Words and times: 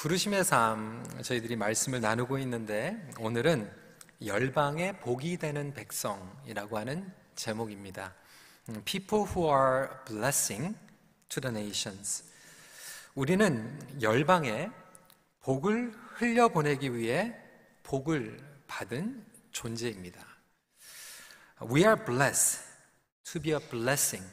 부르심의 0.00 0.44
삶 0.44 1.04
저희들이 1.22 1.56
말씀을 1.56 2.00
나누고 2.00 2.38
있는데 2.38 3.06
오늘은 3.18 3.70
열방의 4.24 4.98
복이 5.00 5.36
되는 5.36 5.74
백성이라고 5.74 6.78
하는 6.78 7.12
제목입니다. 7.34 8.14
음, 8.70 8.80
People 8.86 9.26
who 9.26 9.54
are 9.54 9.88
blessing 10.06 10.74
to 11.28 11.42
the 11.42 11.54
nations. 11.54 12.24
우리는 13.14 13.78
열방에 14.00 14.70
복을 15.40 15.92
흘려보내기 16.14 16.94
위해 16.94 17.36
복을 17.82 18.40
받은 18.68 19.22
존재입니다. 19.52 20.26
We 21.70 21.82
are 21.82 22.02
blessed 22.02 22.64
to 23.24 23.38
be 23.42 23.52
a 23.52 23.58
blessing 23.58 24.26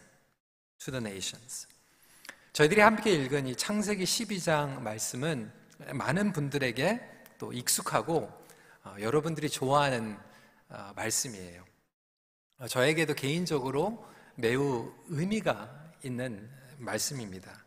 to 0.79 0.93
the 0.93 1.05
nations. 1.05 1.67
저희들이 2.57 2.81
함께 2.81 3.11
읽은 3.11 3.45
이 3.45 3.55
창세기 3.55 4.03
12장 4.03 4.81
말씀은 4.81 5.51
많은 5.93 6.33
분들에게 6.33 6.99
또 7.37 7.53
익숙하고 7.53 8.31
어, 8.83 8.95
여러분들이 8.99 9.47
좋아하는 9.47 10.17
어, 10.67 10.91
말씀이에요. 10.95 11.63
어, 12.57 12.67
저에게도 12.67 13.13
개인적으로 13.13 14.03
매우 14.33 14.91
의미가 15.05 15.69
있는 16.01 16.49
말씀입니다. 16.79 17.63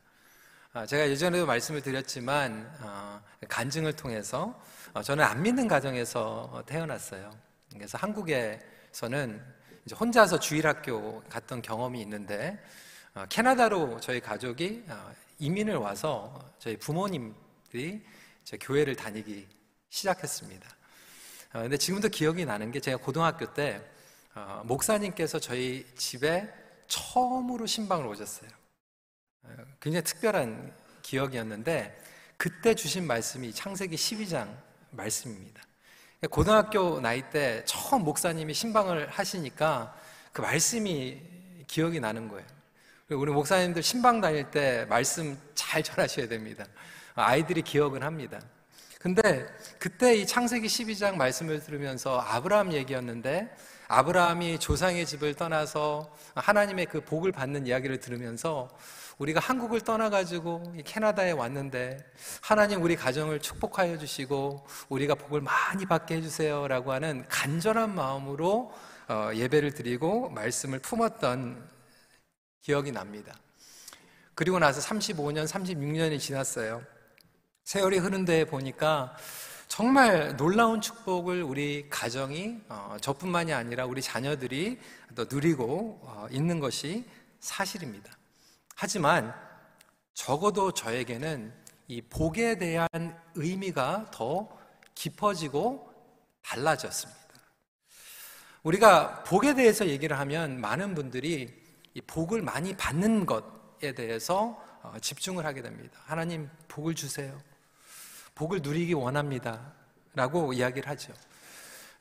어, 0.72 0.84
제가 0.84 1.08
예전에도 1.08 1.46
말씀을 1.46 1.82
드렸지만 1.82 2.68
어, 2.80 3.22
간증을 3.48 3.92
통해서 3.92 4.60
어, 4.92 5.04
저는 5.04 5.22
안 5.22 5.40
믿는 5.40 5.68
가정에서 5.68 6.64
태어났어요. 6.66 7.30
그래서 7.74 7.96
한국에서는 7.96 9.40
혼자서 10.00 10.40
주일학교 10.40 11.22
갔던 11.28 11.62
경험이 11.62 12.00
있는데 12.00 12.58
어, 12.58 12.89
캐나다로 13.28 14.00
저희 14.00 14.20
가족이 14.20 14.84
어, 14.88 15.12
이민을 15.38 15.76
와서 15.76 16.52
저희 16.58 16.76
부모님들이 16.76 18.04
교회를 18.60 18.94
다니기 18.94 19.48
시작했습니다. 19.88 20.68
어, 21.54 21.62
근데 21.62 21.76
지금도 21.76 22.08
기억이 22.08 22.44
나는 22.44 22.70
게 22.70 22.80
제가 22.80 22.98
고등학교 22.98 23.52
때 23.52 23.84
목사님께서 24.64 25.40
저희 25.40 25.84
집에 25.96 26.48
처음으로 26.86 27.66
신방을 27.66 28.06
오셨어요. 28.06 28.48
굉장히 29.80 30.04
특별한 30.04 30.72
기억이었는데 31.02 32.00
그때 32.36 32.74
주신 32.74 33.06
말씀이 33.06 33.52
창세기 33.52 33.96
12장 33.96 34.56
말씀입니다. 34.90 35.62
고등학교 36.30 37.00
나이 37.00 37.28
때 37.30 37.64
처음 37.66 38.04
목사님이 38.04 38.54
신방을 38.54 39.08
하시니까 39.08 39.94
그 40.32 40.40
말씀이 40.40 41.20
기억이 41.66 41.98
나는 41.98 42.28
거예요. 42.28 42.46
우리 43.16 43.32
목사님들 43.32 43.82
신방 43.82 44.20
다닐 44.20 44.48
때 44.52 44.86
말씀 44.88 45.36
잘 45.56 45.82
전하셔야 45.82 46.28
됩니다. 46.28 46.64
아이들이 47.16 47.60
기억은 47.62 48.04
합니다. 48.04 48.38
근데 49.00 49.48
그때 49.80 50.14
이 50.14 50.24
창세기 50.24 50.68
12장 50.68 51.16
말씀을 51.16 51.58
들으면서 51.58 52.20
아브라함 52.20 52.72
얘기였는데 52.72 53.52
아브라함이 53.88 54.60
조상의 54.60 55.06
집을 55.06 55.34
떠나서 55.34 56.14
하나님의 56.36 56.86
그 56.86 57.00
복을 57.00 57.32
받는 57.32 57.66
이야기를 57.66 57.98
들으면서 57.98 58.68
우리가 59.18 59.40
한국을 59.40 59.80
떠나가지고 59.80 60.74
캐나다에 60.84 61.32
왔는데 61.32 61.98
하나님 62.40 62.80
우리 62.80 62.94
가정을 62.94 63.40
축복하여 63.40 63.98
주시고 63.98 64.64
우리가 64.88 65.16
복을 65.16 65.40
많이 65.40 65.84
받게 65.84 66.18
해주세요라고 66.18 66.92
하는 66.92 67.24
간절한 67.28 67.92
마음으로 67.92 68.72
어, 69.08 69.30
예배를 69.34 69.74
드리고 69.74 70.30
말씀을 70.30 70.78
품었던 70.78 71.79
기억이 72.60 72.92
납니다. 72.92 73.34
그리고 74.34 74.58
나서 74.58 74.80
35년, 74.80 75.46
36년이 75.46 76.18
지났어요. 76.18 76.82
세월이 77.64 77.98
흐른 77.98 78.24
데에 78.24 78.44
보니까 78.44 79.16
정말 79.68 80.36
놀라운 80.36 80.80
축복을 80.80 81.42
우리 81.42 81.88
가정이 81.88 82.58
어, 82.68 82.96
저뿐만이 83.00 83.52
아니라 83.52 83.86
우리 83.86 84.02
자녀들이 84.02 84.78
또 85.14 85.26
누리고 85.30 86.00
어, 86.02 86.26
있는 86.30 86.58
것이 86.58 87.04
사실입니다. 87.38 88.10
하지만 88.74 89.34
적어도 90.14 90.72
저에게는 90.72 91.52
이 91.86 92.02
복에 92.02 92.58
대한 92.58 92.88
의미가 93.34 94.10
더 94.12 94.48
깊어지고 94.94 95.92
달라졌습니다. 96.42 97.20
우리가 98.62 99.22
복에 99.24 99.54
대해서 99.54 99.86
얘기를 99.86 100.18
하면 100.18 100.60
많은 100.60 100.94
분들이 100.94 101.42
이 101.42 101.59
복을 102.06 102.42
많이 102.42 102.76
받는 102.76 103.26
것에 103.26 103.92
대해서 103.94 104.62
어, 104.82 104.94
집중을 105.00 105.44
하게 105.44 105.62
됩니다. 105.62 105.98
하나님 106.04 106.48
복을 106.68 106.94
주세요. 106.94 107.38
복을 108.34 108.62
누리기 108.62 108.94
원합니다. 108.94 109.72
라고 110.14 110.52
이야기를 110.52 110.88
하죠. 110.88 111.12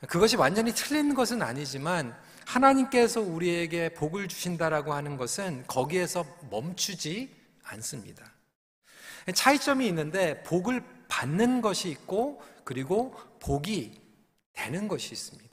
그것이 0.08 0.36
완전히 0.36 0.72
틀린 0.72 1.14
것은 1.14 1.42
아니지만 1.42 2.16
하나님께서 2.46 3.20
우리에게 3.20 3.90
복을 3.90 4.28
주신다라고 4.28 4.94
하는 4.94 5.16
것은 5.16 5.64
거기에서 5.66 6.24
멈추지 6.50 7.36
않습니다. 7.62 8.24
차이점이 9.34 9.86
있는데 9.88 10.42
복을 10.42 10.82
받는 11.08 11.60
것이 11.60 11.90
있고 11.90 12.42
그리고 12.64 13.14
복이 13.40 14.00
되는 14.54 14.88
것이 14.88 15.12
있습니다. 15.12 15.49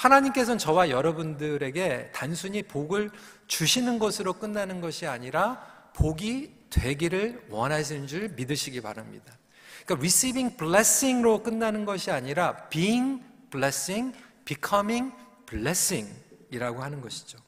하나님께서는 0.00 0.56
저와 0.56 0.88
여러분들에게 0.88 2.12
단순히 2.14 2.62
복을 2.62 3.10
주시는 3.48 3.98
것으로 3.98 4.32
끝나는 4.32 4.80
것이 4.80 5.06
아니라 5.06 5.60
복이 5.94 6.68
되기를 6.70 7.48
원하시는 7.50 8.06
줄 8.06 8.30
믿으시기 8.30 8.80
바랍니다. 8.80 9.36
그러니까 9.84 9.96
receiving 9.96 10.56
blessing로 10.56 11.42
끝나는 11.42 11.84
것이 11.84 12.10
아니라 12.10 12.68
being 12.70 13.22
blessing, 13.50 14.16
becoming 14.46 15.12
blessing 15.44 16.10
이라고 16.50 16.82
하는 16.82 17.02
것이죠. 17.02 17.38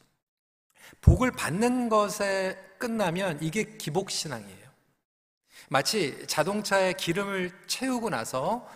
복을 1.01 1.31
받는 1.31 1.89
것에 1.89 2.59
끝나면 2.77 3.39
이게 3.41 3.79
기복신앙이에요. 3.79 4.63
마치 5.71 6.23
자동차에 6.27 6.93
기름을 6.93 7.51
채우고 7.67 8.11
나서 8.11 8.69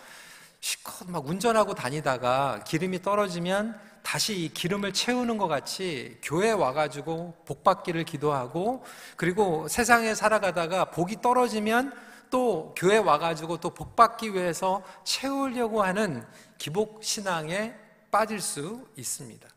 시컷 0.67 1.09
막 1.09 1.25
운전하고 1.25 1.75
다니다가 1.75 2.65
기름이 2.67 3.01
떨어지면 3.01 3.79
다시 4.03 4.35
이 4.37 4.49
기름을 4.49 4.93
채우는 4.93 5.39
것 5.39 5.47
같이 5.47 6.19
교회 6.23 6.51
와가지고 6.51 7.37
복 7.45 7.63
받기를 7.63 8.03
기도하고 8.03 8.83
그리고 9.15 9.69
세상에 9.69 10.17
살아가다가 10.17 10.87
복이 10.87 11.21
떨어지면 11.23 11.95
또 12.31 12.75
교회 12.77 12.99
와가지고 12.99 13.59
또 13.59 13.71
복 13.71 13.95
받기 13.95 14.35
위해서 14.35 14.83
채우려고 15.05 15.85
하는 15.85 16.27
기복 16.59 17.05
신앙에 17.05 17.73
빠질 18.11 18.41
수 18.41 18.89
있습니다. 18.97 19.49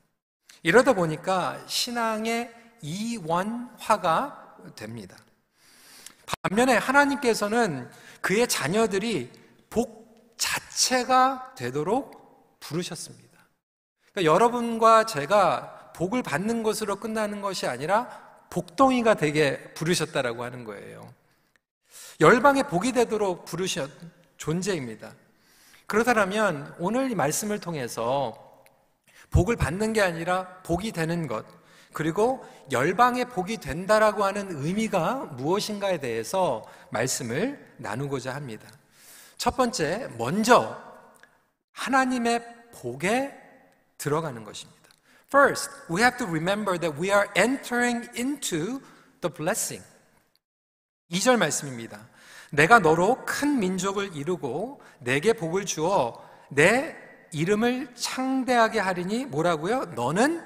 이러다 0.61 0.93
보니까 0.93 1.59
신앙의 1.65 2.53
이원화가 2.83 4.57
됩니다. 4.75 5.17
반면에 6.43 6.77
하나님께서는 6.77 7.89
그의 8.21 8.47
자녀들이 8.47 9.31
복 9.71 9.98
자체가 10.79 11.55
되도록 11.55 12.57
부르셨습니다. 12.61 13.27
그러니까 14.11 14.33
여러분과 14.33 15.05
제가 15.05 15.91
복을 15.93 16.23
받는 16.23 16.63
것으로 16.63 16.95
끝나는 16.95 17.41
것이 17.41 17.67
아니라 17.67 18.07
복덩이가 18.49 19.15
되게 19.15 19.73
부르셨다라고 19.73 20.43
하는 20.43 20.63
거예요. 20.63 21.13
열방의 22.21 22.63
복이 22.63 22.93
되도록 22.93 23.45
부르셨 23.45 23.89
존재입니다. 24.37 25.11
그렇다면 25.85 26.73
오늘 26.79 27.11
이 27.11 27.15
말씀을 27.15 27.59
통해서 27.59 28.63
복을 29.31 29.57
받는 29.57 29.93
게 29.93 30.01
아니라 30.01 30.47
복이 30.63 30.91
되는 30.91 31.27
것, 31.27 31.45
그리고 31.93 32.45
열방의 32.71 33.25
복이 33.25 33.57
된다라고 33.57 34.23
하는 34.23 34.63
의미가 34.63 35.25
무엇인가에 35.37 35.99
대해서 35.99 36.65
말씀을 36.91 37.73
나누고자 37.77 38.33
합니다. 38.33 38.78
첫 39.39 39.55
번째, 39.55 40.09
먼저 40.17 40.77
하나님의 41.71 42.71
복에 42.73 43.33
들어가는 43.97 44.43
것입니다. 44.43 44.89
First, 45.27 45.71
we 45.89 46.01
have 46.01 46.17
to 46.17 46.27
remember 46.27 46.77
that 46.77 47.01
we 47.01 47.09
are 47.09 47.25
entering 47.37 48.09
into 48.19 48.81
the 49.21 49.33
blessing. 49.33 49.81
2절 51.09 51.37
말씀입니다. 51.37 52.05
내가 52.51 52.79
너로 52.79 53.23
큰 53.25 53.59
민족을 53.59 54.13
이루고 54.13 54.81
내게 54.99 55.31
복을 55.31 55.65
주어 55.65 56.21
내 56.49 56.97
이름을 57.31 57.95
창대하게 57.95 58.79
하리니 58.79 59.25
뭐라고요? 59.27 59.85
너는 59.95 60.43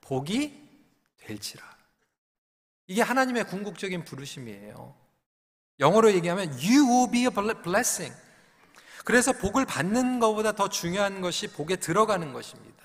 복이 0.00 0.70
될지라. 1.18 1.62
이게 2.86 3.02
하나님의 3.02 3.44
궁극적인 3.44 4.06
부르심이에요. 4.06 5.01
영어로 5.80 6.12
얘기하면 6.12 6.50
you 6.54 6.86
will 6.86 7.10
be 7.10 7.22
a 7.22 7.30
blessing. 7.62 8.14
그래서 9.04 9.32
복을 9.32 9.64
받는 9.64 10.20
것보다 10.20 10.52
더 10.52 10.68
중요한 10.68 11.20
것이 11.20 11.48
복에 11.48 11.76
들어가는 11.76 12.32
것입니다. 12.32 12.82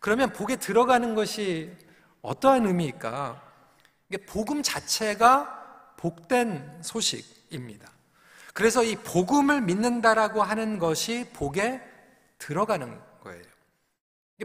그러면 0.00 0.32
복에 0.32 0.56
들어가는 0.56 1.14
것이 1.14 1.70
어떠한 2.22 2.66
의미일까? 2.66 3.50
복음 4.26 4.62
자체가 4.62 5.94
복된 5.96 6.82
소식입니다. 6.82 7.90
그래서 8.54 8.82
이 8.82 8.96
복음을 8.96 9.60
믿는다라고 9.62 10.42
하는 10.42 10.78
것이 10.78 11.28
복에 11.32 11.80
들어가는 12.38 13.00
거예요. 13.22 13.44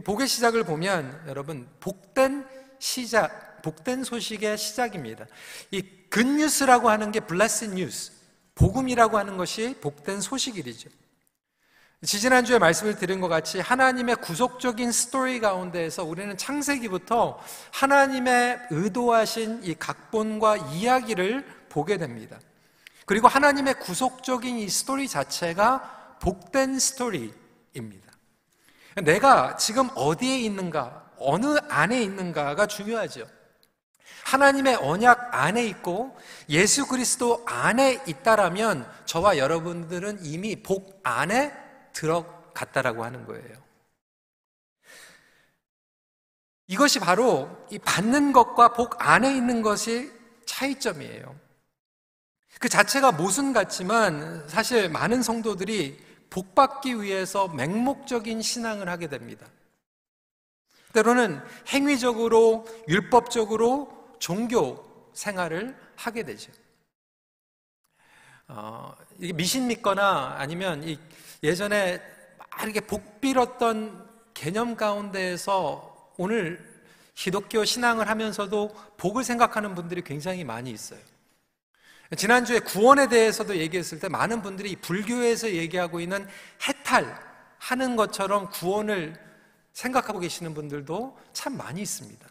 복의 0.03 0.27
시작을 0.27 0.63
보면 0.63 1.23
여러분 1.27 1.67
복된 1.79 2.47
시작, 2.79 3.61
복된 3.63 4.03
소식의 4.03 4.57
시작입니다. 4.57 5.25
이 5.71 5.96
굿뉴스라고 6.09 6.89
하는 6.89 7.11
게 7.11 7.19
블레스 7.19 7.65
뉴스, 7.65 8.11
복음이라고 8.55 9.17
하는 9.17 9.37
것이 9.37 9.75
복된 9.81 10.21
소식이죠. 10.21 10.89
지지난주에 12.03 12.59
말씀을 12.59 12.95
드린 12.95 13.21
것 13.21 13.27
같이 13.27 13.59
하나님의 13.59 14.17
구속적인 14.17 14.91
스토리 14.91 15.39
가운데에서 15.39 16.03
우리는 16.03 16.37
창세기부터 16.37 17.39
하나님의 17.71 18.59
의도하신 18.69 19.63
이 19.63 19.73
각본과 19.73 20.57
이야기를 20.57 21.43
보게 21.69 21.97
됩니다. 21.97 22.39
그리고 23.05 23.27
하나님의 23.27 23.79
구속적인 23.79 24.59
이 24.59 24.69
스토리 24.69 25.07
자체가 25.07 26.17
복된 26.21 26.77
스토리입니다. 26.77 28.11
내가 29.03 29.55
지금 29.57 29.89
어디에 29.95 30.39
있는가, 30.39 31.11
어느 31.17 31.57
안에 31.69 32.01
있는가가 32.03 32.67
중요하죠. 32.67 33.27
하나님의 34.23 34.75
언약 34.75 35.33
안에 35.33 35.65
있고 35.67 36.17
예수 36.49 36.85
그리스도 36.85 37.43
안에 37.45 38.03
있다라면 38.07 38.89
저와 39.05 39.37
여러분들은 39.37 40.25
이미 40.25 40.55
복 40.61 40.99
안에 41.03 41.53
들어갔다라고 41.93 43.03
하는 43.05 43.25
거예요. 43.25 43.67
이것이 46.67 46.99
바로 46.99 47.49
이 47.71 47.79
받는 47.79 48.33
것과 48.33 48.73
복 48.73 48.95
안에 48.99 49.33
있는 49.33 49.61
것이 49.61 50.11
차이점이에요. 50.45 51.33
그 52.59 52.67
자체가 52.67 53.13
모순 53.13 53.53
같지만 53.53 54.47
사실 54.49 54.89
많은 54.89 55.21
성도들이 55.21 56.05
복 56.29 56.55
받기 56.55 57.01
위해서 57.01 57.47
맹목적인 57.47 58.41
신앙을 58.41 58.89
하게 58.89 59.07
됩니다. 59.07 59.47
때로는 60.93 61.41
행위적으로, 61.69 62.65
율법적으로 62.89 63.96
종교 64.19 65.11
생활을 65.13 65.75
하게 65.95 66.23
되죠. 66.23 66.51
어, 68.47 68.95
이게 69.19 69.33
미신 69.33 69.67
믿거나 69.67 70.35
아니면 70.37 70.83
이 70.83 70.97
예전에 71.43 72.01
막 72.37 72.63
이렇게 72.63 72.79
복 72.79 73.19
빌었던 73.19 74.07
개념 74.33 74.75
가운데에서 74.75 76.13
오늘 76.17 76.81
기독교 77.13 77.65
신앙을 77.65 78.07
하면서도 78.09 78.75
복을 78.97 79.23
생각하는 79.23 79.75
분들이 79.75 80.01
굉장히 80.03 80.43
많이 80.43 80.71
있어요. 80.71 80.99
지난주에 82.15 82.59
구원에 82.59 83.09
대해서도 83.09 83.57
얘기했을 83.57 83.99
때 83.99 84.07
많은 84.07 84.41
분들이 84.41 84.75
불교에서 84.75 85.49
얘기하고 85.51 85.99
있는 85.99 86.25
해탈 86.67 87.19
하는 87.57 87.95
것처럼 87.95 88.49
구원을 88.49 89.19
생각하고 89.73 90.19
계시는 90.19 90.53
분들도 90.53 91.17
참 91.33 91.57
많이 91.57 91.81
있습니다. 91.81 92.25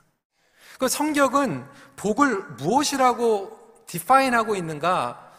그 0.78 0.88
성경은 0.88 1.64
복을 1.96 2.42
무엇이라고 2.58 3.84
define하고 3.86 4.56
있는가? 4.56 5.32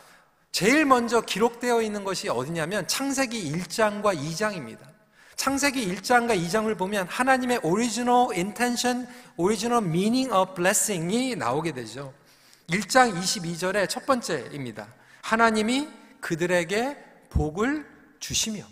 제일 0.51 0.85
먼저 0.85 1.21
기록되어 1.21 1.81
있는 1.81 2.03
것이 2.03 2.29
어디냐면 2.29 2.87
창세기 2.87 3.51
1장과 3.51 4.17
2장입니다. 4.17 4.79
창세기 5.35 5.93
1장과 5.95 6.35
2장을 6.35 6.75
보면 6.77 7.07
하나님의 7.07 7.59
original 7.61 8.35
intention, 8.35 9.07
original 9.35 9.83
meaning 9.83 10.33
of 10.33 10.53
blessing이 10.55 11.35
나오게 11.35 11.73
되죠. 11.73 12.13
1장 12.69 13.15
22절의 13.15 13.87
첫 13.87 14.05
번째입니다. 14.05 14.87
하나님이 15.21 15.89
그들에게 16.21 16.97
복을 17.29 17.85
주시며. 18.19 18.63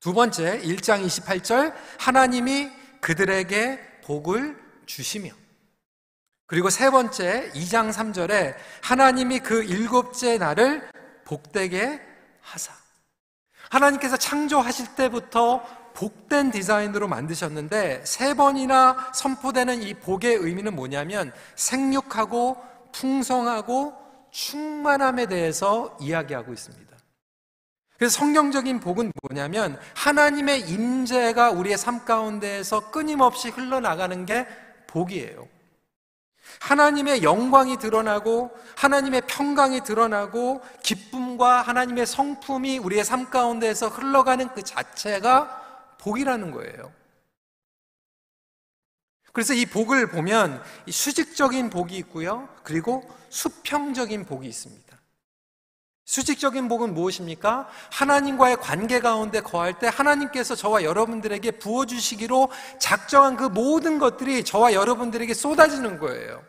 두 0.00 0.14
번째, 0.14 0.60
1장 0.62 1.04
28절, 1.04 1.74
하나님이 1.98 2.70
그들에게 3.00 4.00
복을 4.04 4.65
주시며. 4.86 5.30
그리고 6.46 6.70
세 6.70 6.90
번째, 6.90 7.50
2장 7.54 7.92
3절에 7.92 8.54
하나님이 8.82 9.40
그 9.40 9.64
일곱째 9.64 10.38
날을 10.38 10.88
복되게 11.24 12.00
하사. 12.40 12.72
하나님께서 13.68 14.16
창조하실 14.16 14.94
때부터 14.94 15.62
복된 15.94 16.50
디자인으로 16.50 17.08
만드셨는데 17.08 18.04
세 18.04 18.34
번이나 18.34 19.10
선포되는 19.14 19.82
이 19.82 19.94
복의 19.94 20.36
의미는 20.36 20.76
뭐냐면 20.76 21.32
생육하고 21.56 22.62
풍성하고 22.92 23.94
충만함에 24.30 25.26
대해서 25.26 25.96
이야기하고 26.00 26.52
있습니다. 26.52 26.86
그래서 27.96 28.18
성경적인 28.18 28.80
복은 28.80 29.10
뭐냐면 29.22 29.80
하나님의 29.94 30.68
임재가 30.68 31.50
우리의 31.52 31.78
삶 31.78 32.04
가운데에서 32.04 32.90
끊임없이 32.90 33.48
흘러나가는 33.48 34.26
게 34.26 34.46
복이에요. 34.96 35.46
하나님의 36.60 37.22
영광이 37.22 37.78
드러나고 37.78 38.50
하나님의 38.76 39.22
평강이 39.26 39.84
드러나고 39.84 40.62
기쁨과 40.82 41.60
하나님의 41.60 42.06
성품이 42.06 42.78
우리의 42.78 43.04
삶 43.04 43.28
가운데에서 43.28 43.88
흘러가는 43.88 44.48
그 44.54 44.62
자체가 44.62 45.96
복이라는 45.98 46.50
거예요. 46.52 46.92
그래서 49.32 49.52
이 49.52 49.66
복을 49.66 50.08
보면 50.08 50.62
수직적인 50.88 51.68
복이 51.68 51.94
있고요. 51.98 52.48
그리고 52.62 53.06
수평적인 53.28 54.24
복이 54.24 54.48
있습니다. 54.48 54.85
수직적인 56.06 56.68
복은 56.68 56.94
무엇입니까? 56.94 57.68
하나님과의 57.90 58.58
관계 58.58 59.00
가운데 59.00 59.40
거할 59.40 59.78
때 59.78 59.90
하나님께서 59.92 60.54
저와 60.54 60.84
여러분들에게 60.84 61.50
부어주시기로 61.52 62.48
작정한 62.78 63.36
그 63.36 63.44
모든 63.44 63.98
것들이 63.98 64.44
저와 64.44 64.72
여러분들에게 64.72 65.34
쏟아지는 65.34 65.98
거예요. 65.98 66.42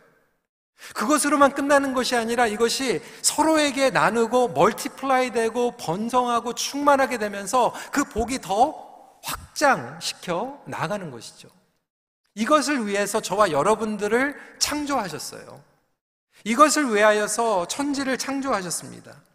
그것으로만 0.93 1.53
끝나는 1.53 1.95
것이 1.95 2.15
아니라 2.15 2.45
이것이 2.45 3.01
서로에게 3.23 3.89
나누고 3.89 4.49
multiply 4.49 5.31
되고 5.31 5.71
번성하고 5.75 6.53
충만하게 6.53 7.17
되면서 7.17 7.73
그 7.91 8.03
복이 8.03 8.41
더 8.41 8.87
확장시켜 9.23 10.61
나가는 10.65 11.09
것이죠. 11.09 11.49
이것을 12.35 12.85
위해서 12.85 13.19
저와 13.19 13.49
여러분들을 13.49 14.35
창조하셨어요. 14.59 15.63
이것을 16.43 16.93
위하여서 16.93 17.67
천지를 17.67 18.19
창조하셨습니다. 18.19 19.26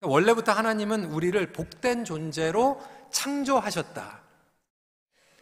원래부터 0.00 0.52
하나님은 0.52 1.06
우리를 1.06 1.52
복된 1.52 2.04
존재로 2.04 2.80
창조하셨다. 3.10 4.20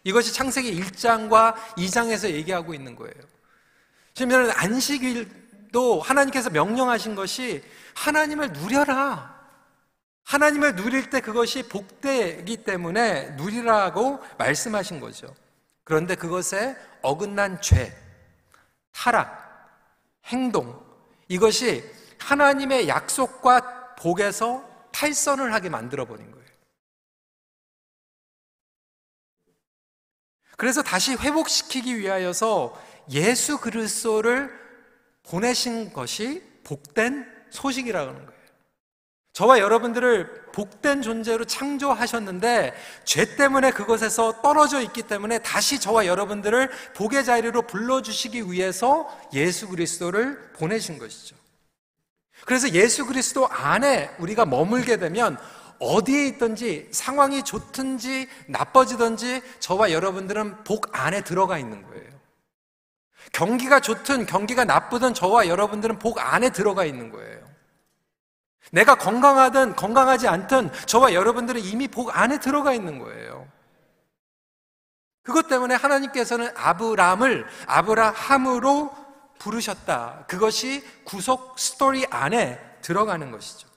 이것이 0.05 0.33
창세기 0.33 0.81
1장과 0.81 1.55
2장에서 1.77 2.31
얘기하고 2.31 2.73
있는 2.75 2.95
거예요. 2.97 3.15
지금 4.15 4.51
안식일도 4.51 6.01
하나님께서 6.01 6.49
명령하신 6.51 7.15
것이 7.17 7.63
하나님을 7.95 8.53
누려라. 8.53 9.37
하나님을 10.25 10.75
누릴 10.75 11.11
때 11.11 11.21
그것이 11.21 11.69
복되기 11.69 12.65
때문에 12.65 13.31
누리라고 13.33 14.21
말씀하신 14.39 15.01
거죠. 15.01 15.35
그런데 15.85 16.15
그것에 16.15 16.77
어긋난 17.03 17.61
죄, 17.61 17.97
타락, 18.93 19.45
행동, 20.27 20.85
이것이 21.29 21.85
하나님의 22.19 22.89
약속과 22.89 23.76
복에서 23.99 24.65
탈선을 24.93 25.53
하게 25.53 25.69
만들어 25.69 26.05
버린 26.05 26.31
거예요. 26.31 26.47
그래서 30.57 30.83
다시 30.83 31.15
회복시키기 31.15 31.99
위하여서 31.99 32.83
예수 33.11 33.59
그리스도를 33.59 34.51
보내신 35.23 35.93
것이 35.93 36.43
복된 36.65 37.27
소식이라는 37.51 38.15
거예요. 38.15 38.37
저와 39.33 39.59
여러분들을 39.59 40.47
복된 40.53 41.03
존재로 41.03 41.45
창조하셨는데 41.45 42.75
죄 43.05 43.37
때문에 43.37 43.71
그것에서 43.71 44.41
떨어져 44.41 44.81
있기 44.81 45.03
때문에 45.03 45.41
다시 45.41 45.79
저와 45.79 46.07
여러분들을 46.07 46.71
복의 46.95 47.23
자리로 47.23 47.67
불러주시기 47.67 48.51
위해서 48.51 49.07
예수 49.35 49.69
그리스도를 49.69 50.53
보내신 50.53 50.99
것이죠. 50.99 51.37
그래서 52.45 52.71
예수 52.71 53.07
그리스도 53.07 53.49
안에 53.49 54.15
우리가 54.19 54.45
머물게 54.45 54.99
되면 54.99 55.39
어디에 55.79 56.27
있든지 56.29 56.89
상황이 56.91 57.43
좋든지 57.43 58.29
나빠지든지 58.49 59.43
저와 59.61 59.91
여러분들은 59.93 60.65
복 60.65 60.89
안에 60.93 61.23
들어가 61.23 61.59
있는 61.59 61.83
거예요. 61.83 62.07
경기가 63.33 63.81
좋든 63.81 64.27
경기가 64.27 64.65
나쁘든 64.65 65.15
저와 65.15 65.49
여러분들은 65.49 65.99
복 65.99 66.19
안에 66.21 66.51
들어가 66.51 66.85
있는 66.85 67.11
거예요. 67.11 67.45
내가 68.73 68.97
건강하든 68.97 69.77
건강하지 69.77 70.29
않든 70.29 70.71
저와 70.87 71.15
여러분들은 71.15 71.61
이미 71.61 71.89
복 71.89 72.17
안에 72.17 72.39
들어가 72.39 72.73
있는 72.73 72.99
거예요. 72.99 73.47
그것 75.23 75.49
때문에 75.49 75.75
하나님께서는 75.75 76.51
아브람을 76.55 77.47
아브라함으로 77.67 79.06
부르셨다. 79.39 80.25
그것이 80.29 80.83
구속 81.05 81.59
스토리 81.59 82.07
안에 82.11 82.59
들어가는 82.83 83.31
것이죠. 83.31 83.69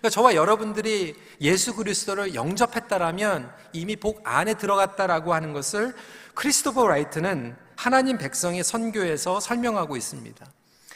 그러니까 0.00 0.08
저와 0.10 0.34
여러분들이 0.34 1.14
예수 1.40 1.74
그리스도를 1.74 2.34
영접했다라면 2.34 3.52
이미 3.74 3.96
복 3.96 4.22
안에 4.24 4.54
들어갔다라고 4.54 5.34
하는 5.34 5.52
것을 5.52 5.94
크리스토퍼 6.34 6.88
라이트는 6.88 7.56
하나님 7.76 8.16
백성의 8.16 8.64
선교에서 8.64 9.40
설명하고 9.40 9.96
있습니다. 9.96 10.46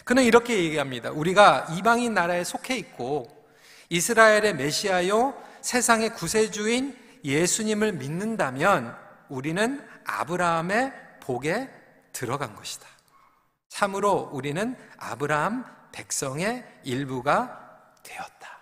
그는 0.04 0.22
이렇게 0.22 0.56
얘기합니다. 0.56 1.10
우리가 1.10 1.66
이방인 1.76 2.14
나라에 2.14 2.44
속해 2.44 2.76
있고 2.76 3.46
이스라엘의 3.90 4.54
메시아요 4.54 5.34
세상의 5.60 6.14
구세주인 6.14 6.96
예수님을 7.24 7.92
믿는다면 7.92 8.96
우리는 9.28 9.86
아브라함의 10.04 10.92
복에 11.20 11.68
들어간 12.12 12.54
것이다. 12.54 12.86
참으로 13.74 14.30
우리는 14.32 14.76
아브라함 14.98 15.64
백성의 15.90 16.64
일부가 16.84 17.90
되었다. 18.04 18.60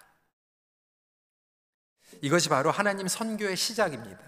이것이 2.23 2.49
바로 2.49 2.71
하나님 2.71 3.07
선교의 3.07 3.59
시작입니다. 3.59 4.21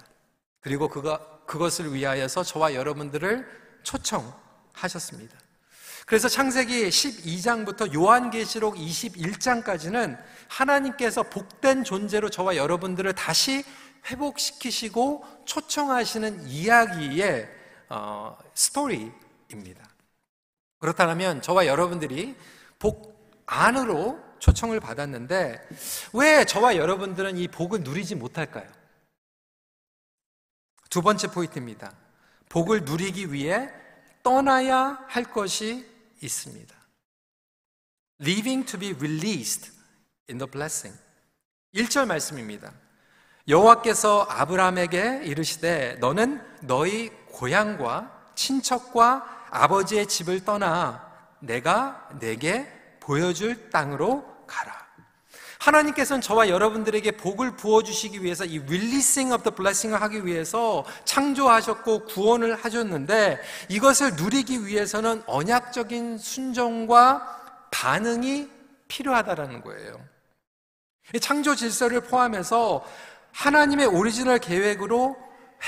그리고 0.60 0.88
그거, 0.88 1.18
그것을 1.46 1.94
위하여서 1.94 2.42
저와 2.42 2.74
여러분들을 2.74 3.80
초청하셨습니다. 3.82 5.38
그래서 6.04 6.28
창세기 6.28 6.86
12장부터 6.90 7.94
요한계시록 7.94 8.74
21장까지는 8.74 10.22
하나님께서 10.48 11.22
복된 11.22 11.84
존재로 11.84 12.28
저와 12.28 12.56
여러분들을 12.56 13.14
다시 13.14 13.64
회복시키시고 14.04 15.24
초청하시는 15.46 16.46
이야기의 16.46 17.48
어, 17.88 18.36
스토리입니다. 18.52 19.93
그렇다면 20.84 21.40
저와 21.40 21.66
여러분들이 21.66 22.36
복 22.78 23.42
안으로 23.46 24.22
초청을 24.38 24.80
받았는데 24.80 25.66
왜 26.12 26.44
저와 26.44 26.76
여러분들은 26.76 27.38
이 27.38 27.48
복을 27.48 27.80
누리지 27.80 28.16
못할까요? 28.16 28.70
두 30.90 31.00
번째 31.00 31.28
포인트입니다. 31.28 31.90
복을 32.50 32.84
누리기 32.84 33.32
위해 33.32 33.70
떠나야 34.22 35.06
할 35.08 35.24
것이 35.24 35.88
있습니다. 36.20 36.76
Leaving 38.20 38.66
to 38.70 38.78
be 38.78 38.90
released 38.90 39.72
in 40.28 40.36
the 40.36 40.50
blessing. 40.50 41.00
1절 41.74 42.06
말씀입니다. 42.06 42.74
여호와께서 43.48 44.26
아브라함에게 44.28 45.22
이르시되 45.24 45.94
너는 45.94 46.42
너희 46.60 47.08
고향과 47.28 48.32
친척과 48.34 49.43
아버지의 49.54 50.06
집을 50.06 50.44
떠나 50.44 51.08
내가 51.38 52.08
내게 52.18 52.66
보여줄 52.98 53.70
땅으로 53.70 54.24
가라. 54.46 54.84
하나님께서는 55.60 56.20
저와 56.20 56.48
여러분들에게 56.48 57.12
복을 57.12 57.56
부어주시기 57.56 58.22
위해서 58.22 58.44
이 58.44 58.58
releasing 58.58 59.32
of 59.32 59.44
the 59.44 59.54
blessing을 59.54 60.02
하기 60.02 60.26
위해서 60.26 60.84
창조하셨고 61.04 62.06
구원을 62.06 62.56
하셨는데 62.56 63.40
이것을 63.68 64.16
누리기 64.16 64.66
위해서는 64.66 65.22
언약적인 65.26 66.18
순종과 66.18 67.68
반응이 67.70 68.50
필요하다라는 68.88 69.62
거예요. 69.62 70.00
창조 71.20 71.54
질서를 71.54 72.00
포함해서 72.00 72.84
하나님의 73.32 73.86
오리지널 73.86 74.38
계획으로 74.38 75.16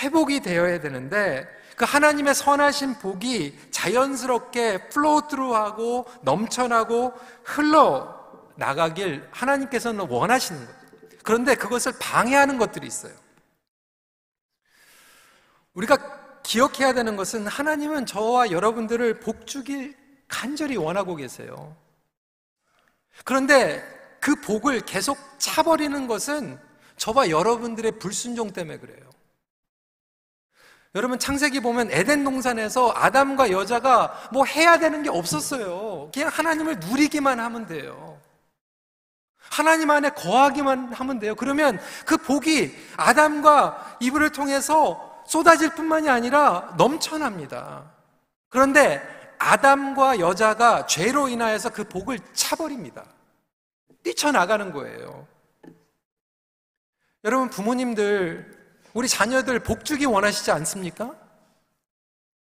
회복이 0.02 0.40
되어야 0.40 0.80
되는데 0.80 1.46
그 1.76 1.84
하나님의 1.84 2.34
선하신 2.34 2.98
복이 2.98 3.70
자연스럽게 3.70 4.88
flow 4.88 5.20
through하고 5.20 6.06
넘쳐나고 6.22 7.12
흘러 7.44 8.16
나가길 8.56 9.28
하나님께서는 9.30 10.08
원하시는 10.08 10.64
거예요. 10.64 10.76
그런데 11.22 11.54
그것을 11.54 11.92
방해하는 12.00 12.56
것들이 12.56 12.86
있어요. 12.86 13.12
우리가 15.74 16.42
기억해야 16.42 16.94
되는 16.94 17.16
것은 17.16 17.46
하나님은 17.46 18.06
저와 18.06 18.50
여러분들을 18.50 19.20
복주길 19.20 19.94
간절히 20.28 20.76
원하고 20.76 21.14
계세요. 21.16 21.76
그런데 23.24 23.84
그 24.20 24.34
복을 24.40 24.80
계속 24.80 25.18
차버리는 25.38 26.06
것은 26.06 26.58
저와 26.96 27.28
여러분들의 27.28 27.98
불순종 27.98 28.52
때문에 28.52 28.78
그래요. 28.78 29.10
여러분 30.96 31.18
창세기 31.18 31.60
보면 31.60 31.90
에덴 31.90 32.24
동산에서 32.24 32.90
아담과 32.96 33.50
여자가 33.50 34.30
뭐 34.32 34.46
해야 34.46 34.78
되는 34.78 35.02
게 35.02 35.10
없었어요. 35.10 36.10
그냥 36.12 36.30
하나님을 36.32 36.80
누리기만 36.80 37.38
하면 37.38 37.66
돼요. 37.66 38.18
하나님 39.36 39.90
안에 39.90 40.08
거하기만 40.08 40.94
하면 40.94 41.18
돼요. 41.18 41.34
그러면 41.34 41.78
그 42.06 42.16
복이 42.16 42.74
아담과 42.96 43.98
이브를 44.00 44.32
통해서 44.32 45.22
쏟아질 45.26 45.74
뿐만이 45.74 46.08
아니라 46.08 46.74
넘쳐납니다. 46.78 47.92
그런데 48.48 49.02
아담과 49.38 50.18
여자가 50.18 50.86
죄로 50.86 51.28
인하여서 51.28 51.74
그 51.74 51.84
복을 51.84 52.18
차버립니다. 52.32 53.04
뛰쳐나가는 54.02 54.72
거예요. 54.72 55.26
여러분, 57.22 57.50
부모님들, 57.50 58.55
우리 58.96 59.08
자녀들 59.08 59.60
복 59.60 59.84
주기 59.84 60.06
원하시지 60.06 60.50
않습니까? 60.52 61.14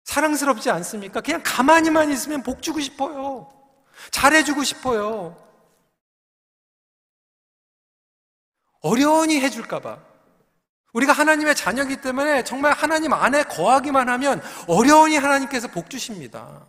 사랑스럽지 0.04 0.70
않습니까? 0.70 1.22
그냥 1.22 1.42
가만히만 1.44 2.12
있으면 2.12 2.44
복 2.44 2.62
주고 2.62 2.80
싶어요. 2.80 3.52
잘해주고 4.12 4.64
싶어요. 4.64 5.36
어련히 8.82 9.42
해줄까봐. 9.42 9.98
우리가 10.94 11.14
하나님의 11.14 11.56
자녀이기 11.56 12.02
때문에 12.02 12.44
정말 12.44 12.74
하나님 12.74 13.14
안에 13.14 13.46
거하기만 13.46 14.08
하면 14.08 14.40
어련히 14.68 15.18
하나님께서 15.18 15.68
복 15.70 15.90
주십니다. 15.90 16.68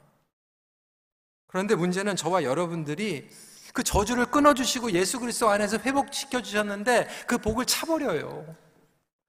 그런데 1.48 1.74
문제는 1.74 2.16
저와 2.16 2.44
여러분들이 2.44 3.28
그 3.74 3.82
저주를 3.82 4.24
끊어주시고 4.30 4.92
예수 4.92 5.20
그리스도 5.20 5.50
안에서 5.50 5.76
회복시켜 5.76 6.40
주셨는데 6.40 7.08
그 7.26 7.36
복을 7.36 7.66
차버려요. 7.66 8.65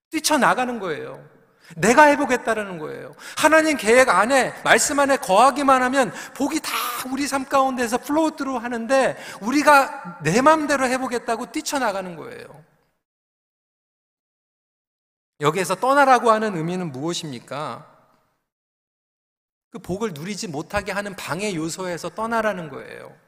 뛰쳐나가는 0.10 0.80
거예요. 0.80 1.28
내가 1.76 2.04
해보겠다라는 2.04 2.80
거예요. 2.80 3.16
하나님 3.38 3.76
계획 3.76 4.10
안에, 4.10 4.54
말씀 4.64 5.00
안에 5.00 5.18
거하기만 5.18 5.84
하면 5.84 6.14
복이 6.36 6.62
다 6.62 6.72
우리 7.12 7.28
삶 7.28 7.46
가운데서 7.46 7.98
flow 8.00 8.21
through 8.21 8.58
하는데 8.58 9.18
우리가 9.42 10.20
내 10.24 10.42
마음대로 10.42 10.86
해보겠다고 10.86 11.52
뛰쳐나가는 11.52 12.16
거예요. 12.16 12.64
여기에서 15.42 15.76
떠나라고 15.76 16.32
하는 16.32 16.56
의미는 16.56 16.92
무엇입니까? 16.92 17.86
그 19.70 19.80
복을 19.80 20.14
누리지 20.14 20.48
못하게 20.48 20.92
하는 20.94 21.16
방해 21.16 21.54
요소에서 21.54 22.10
떠나라는 22.10 22.70
거예요. 22.70 23.27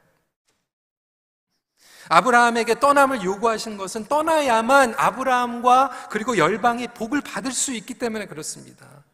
아브라함에게 2.10 2.80
떠남을 2.80 3.22
요구하신 3.22 3.76
것은 3.76 4.06
떠나야만 4.06 4.94
아브라함과 4.96 6.08
그리고 6.10 6.36
열방이 6.36 6.88
복을 6.88 7.20
받을 7.20 7.52
수 7.52 7.72
있기 7.72 7.94
때문에 7.94 8.26
그렇습니다. 8.26 9.04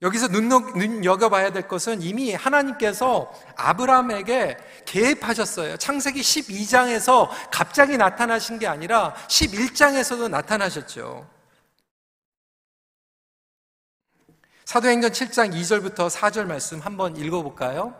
여기서 0.00 0.28
눈여겨봐야 0.28 1.52
될 1.52 1.68
것은 1.68 2.00
이미 2.00 2.32
하나님께서 2.32 3.30
아브라함에게 3.56 4.56
개입하셨어요. 4.86 5.76
창세기 5.76 6.20
12장에서 6.20 7.28
갑자기 7.50 7.98
나타나신 7.98 8.58
게 8.58 8.66
아니라 8.66 9.12
11장에서도 9.26 10.30
나타나셨죠. 10.30 11.28
사도행전 14.64 15.10
7장 15.10 15.52
2절부터 15.52 16.08
4절 16.08 16.46
말씀 16.46 16.80
한번 16.80 17.16
읽어볼까요? 17.16 17.94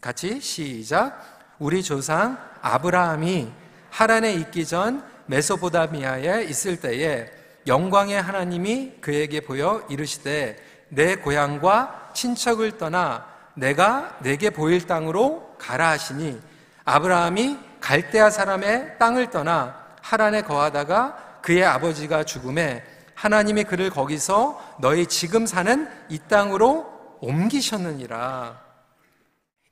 같이 0.00 0.40
시작. 0.40 1.54
우리 1.58 1.82
조상 1.82 2.38
아브라함이 2.60 3.50
하란에 3.90 4.32
있기 4.34 4.66
전 4.66 5.02
메소포다미아에 5.26 6.44
있을 6.44 6.80
때에 6.80 7.30
영광의 7.66 8.20
하나님이 8.20 8.94
그에게 9.00 9.40
보여 9.40 9.82
이르시되 9.88 10.56
내 10.88 11.16
고향과 11.16 12.12
친척을 12.14 12.78
떠나 12.78 13.26
내가 13.54 14.16
내게 14.20 14.50
보일 14.50 14.86
땅으로 14.86 15.56
가라 15.58 15.90
하시니 15.90 16.40
아브라함이 16.84 17.58
갈대아 17.80 18.30
사람의 18.30 18.98
땅을 18.98 19.30
떠나 19.30 19.86
하란에 20.02 20.42
거하다가 20.42 21.40
그의 21.42 21.64
아버지가 21.64 22.24
죽음에 22.24 22.84
하나님이 23.14 23.64
그를 23.64 23.90
거기서 23.90 24.76
너희 24.80 25.06
지금 25.06 25.46
사는 25.46 25.88
이 26.08 26.18
땅으로 26.18 27.18
옮기셨느니라. 27.20 28.65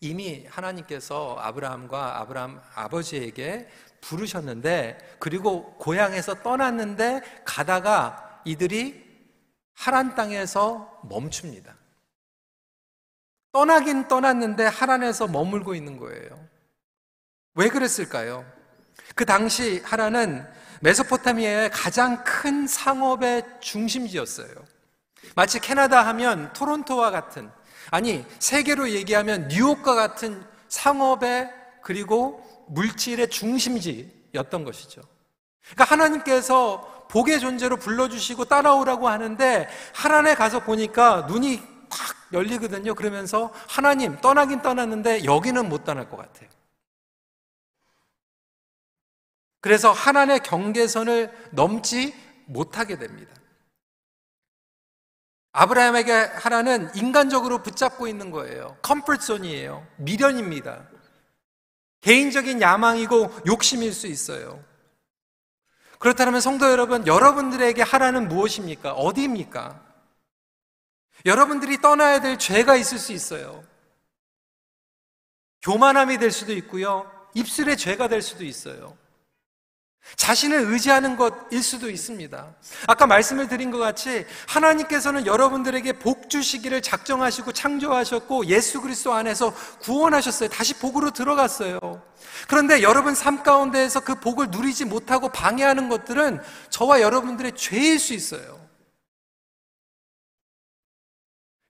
이미 0.04 0.44
하나님께서 0.50 1.38
아브라함과 1.40 2.20
아브라함 2.20 2.60
아버지에게 2.74 3.66
부르셨는데 4.02 5.16
그리고 5.18 5.74
고향에서 5.78 6.42
떠났는데 6.42 7.22
가다가 7.46 8.42
이들이 8.44 9.02
하란 9.72 10.14
땅에서 10.14 11.00
멈춥니다. 11.08 11.74
떠나긴 13.52 14.06
떠났는데 14.06 14.66
하란에서 14.66 15.26
머물고 15.26 15.74
있는 15.74 15.96
거예요. 15.96 16.48
왜 17.54 17.68
그랬을까요? 17.70 18.44
그 19.14 19.24
당시 19.24 19.80
하라는 19.86 20.46
메소포타미아의 20.82 21.70
가장 21.70 22.22
큰 22.24 22.66
상업의 22.66 23.42
중심지였어요. 23.60 24.54
마치 25.34 25.60
캐나다 25.60 26.06
하면 26.08 26.52
토론토와 26.52 27.10
같은, 27.10 27.50
아니, 27.94 28.26
세계로 28.40 28.90
얘기하면 28.90 29.46
뉴욕과 29.46 29.94
같은 29.94 30.44
상업의 30.66 31.48
그리고 31.80 32.44
물질의 32.66 33.30
중심지였던 33.30 34.64
것이죠. 34.64 35.00
그러니까 35.62 35.84
하나님께서 35.84 37.06
복의 37.08 37.38
존재로 37.38 37.76
불러주시고 37.76 38.46
따라오라고 38.46 39.08
하는데 39.08 39.68
하란에 39.94 40.34
가서 40.34 40.64
보니까 40.64 41.26
눈이 41.28 41.58
탁 41.88 42.32
열리거든요. 42.32 42.96
그러면서 42.96 43.52
하나님 43.68 44.20
떠나긴 44.20 44.60
떠났는데 44.60 45.24
여기는 45.24 45.68
못 45.68 45.84
떠날 45.84 46.10
것 46.10 46.16
같아요. 46.16 46.48
그래서 49.60 49.92
하나님의 49.92 50.40
경계선을 50.40 51.32
넘지 51.52 52.12
못하게 52.46 52.98
됩니다. 52.98 53.32
아브라함에게 55.54 56.12
하란은 56.12 56.90
인간적으로 56.96 57.62
붙잡고 57.62 58.08
있는 58.08 58.32
거예요. 58.32 58.76
comfort 58.82 59.28
zone이에요. 59.28 59.86
미련입니다. 59.98 60.88
개인적인 62.00 62.60
야망이고 62.60 63.42
욕심일 63.46 63.92
수 63.92 64.08
있어요. 64.08 64.62
그렇다면 66.00 66.40
성도 66.40 66.68
여러분, 66.68 67.06
여러분들에게 67.06 67.82
하란은 67.82 68.28
무엇입니까? 68.28 68.94
어디입니까? 68.94 69.80
여러분들이 71.24 71.80
떠나야 71.80 72.20
될 72.20 72.36
죄가 72.36 72.74
있을 72.74 72.98
수 72.98 73.12
있어요. 73.12 73.62
교만함이 75.62 76.18
될 76.18 76.32
수도 76.32 76.52
있고요. 76.52 77.08
입술의 77.34 77.76
죄가 77.76 78.08
될 78.08 78.22
수도 78.22 78.44
있어요. 78.44 78.98
자신을 80.16 80.72
의지하는 80.72 81.16
것일 81.16 81.62
수도 81.62 81.90
있습니다. 81.90 82.54
아까 82.86 83.06
말씀을 83.06 83.48
드린 83.48 83.70
것 83.70 83.78
같이 83.78 84.24
하나님께서는 84.48 85.26
여러분들에게 85.26 85.94
복 85.94 86.30
주시기를 86.30 86.82
작정하시고 86.82 87.52
창조하셨고 87.52 88.46
예수 88.46 88.80
그리스도 88.80 89.12
안에서 89.12 89.52
구원하셨어요. 89.80 90.48
다시 90.50 90.74
복으로 90.74 91.10
들어갔어요. 91.10 91.78
그런데 92.48 92.82
여러분 92.82 93.14
삶 93.14 93.42
가운데에서 93.42 94.00
그 94.00 94.20
복을 94.20 94.48
누리지 94.50 94.84
못하고 94.84 95.28
방해하는 95.30 95.88
것들은 95.88 96.40
저와 96.70 97.00
여러분들의 97.00 97.52
죄일 97.56 97.98
수 97.98 98.14
있어요. 98.14 98.62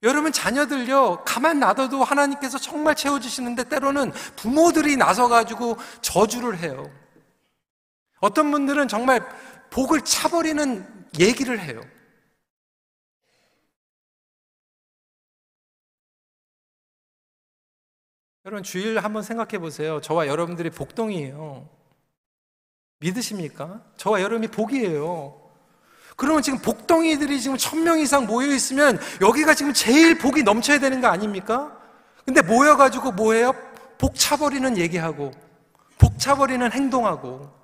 여러분 0.03 0.33
자녀들요 0.33 1.23
가만 1.25 1.61
놔둬도 1.61 2.05
하나님께서 2.05 2.59
정말 2.59 2.95
채워주시는데 2.95 3.65
때로는 3.65 4.13
부모들이 4.37 4.99
나서가지고 4.99 5.79
저주를 6.03 6.59
해요. 6.59 6.91
어떤 8.25 8.51
분들은 8.51 8.89
정말 8.89 9.21
복을 9.69 10.01
차버리는 10.01 11.07
얘기를 11.21 11.61
해요. 11.61 11.83
여러분 18.47 18.63
주일 18.63 18.99
한번 18.99 19.23
생각해 19.23 19.59
보세요. 19.59 20.01
저와 20.01 20.27
여러분들이 20.27 20.71
복동이에요. 20.71 21.69
믿으십니까? 23.01 23.85
저와 23.99 24.23
여러분이 24.23 24.49
복이에요. 24.49 25.41
그러면 26.17 26.41
지금 26.41 26.59
복덩이들이 26.61 27.41
지금 27.43 27.59
천 27.59 27.85
명 27.85 27.99
이상 27.99 28.27
모여 28.27 28.47
있으면 28.55 28.99
여기가 29.21 29.53
지금 29.55 29.75
제일 29.75 30.17
복이 30.17 30.45
넘쳐야 30.45 30.79
되는 30.79 31.03
거 31.03 31.09
아닙니까? 31.09 31.79
근데 32.25 32.41
모여 32.41 32.79
가지고 32.79 33.13
뭐해요? 33.13 33.53
복 33.99 34.15
차버리는 34.15 34.79
얘기하고, 34.79 35.33
복 35.99 36.19
차버리는 36.19 36.73
행동하고, 36.73 37.64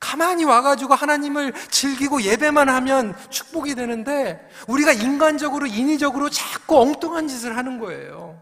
가만히 0.00 0.44
와가지고 0.44 0.94
하나님을 0.94 1.52
즐기고 1.70 2.22
예배만 2.22 2.68
하면 2.68 3.14
축복이 3.30 3.74
되는데 3.74 4.48
우리가 4.68 4.92
인간적으로, 4.92 5.66
인위적으로 5.66 6.30
자꾸 6.30 6.80
엉뚱한 6.80 7.28
짓을 7.28 7.56
하는 7.56 7.78
거예요. 7.78 8.40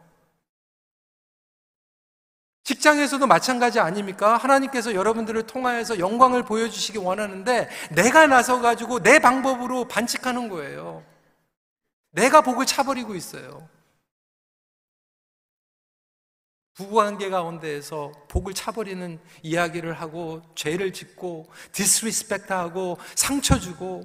직장에서도 2.65 3.25
마찬가지 3.29 3.79
아닙니까? 3.79 4.37
하나님께서 4.37 4.93
여러분들을 4.93 5.45
통하여서 5.45 6.01
영광을 6.01 6.43
보여주시기 6.43 6.99
원하는데 6.99 7.69
내가 7.93 8.27
나서가지고 8.27 9.05
내 9.05 9.21
방법으로 9.21 9.87
반칙하는 9.87 10.49
거예요. 10.49 11.05
내가 12.11 12.41
복을 12.41 12.67
차버리고 12.67 13.15
있어요. 13.15 13.69
부부관계 16.77 17.31
가운데에서 17.31 18.13
복을 18.29 18.53
차버리는 18.53 19.19
이야기를 19.43 19.95
하고 19.95 20.43
죄를 20.55 20.93
짓고 20.93 21.47
disrespect하고 21.73 22.99
상처 23.15 23.59
주고 23.59 24.03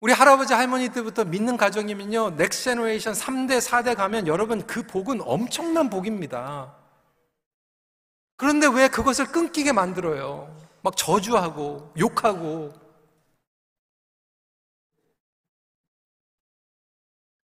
우리 0.00 0.12
할아버지 0.12 0.52
할머니 0.54 0.88
때부터 0.88 1.24
믿는 1.24 1.56
가정이면요 1.56 2.30
next 2.30 2.64
generation 2.64 3.12
3대 3.14 3.58
4대 3.60 3.94
가면 3.94 4.26
여러분 4.26 4.66
그 4.66 4.86
복은 4.86 5.20
엄청난 5.22 5.90
복입니다. 5.90 6.74
그런데 8.36 8.66
왜 8.66 8.88
그것을 8.88 9.26
끊기게 9.26 9.72
만들어요? 9.72 10.54
막 10.82 10.96
저주하고 10.96 11.92
욕하고 11.98 12.72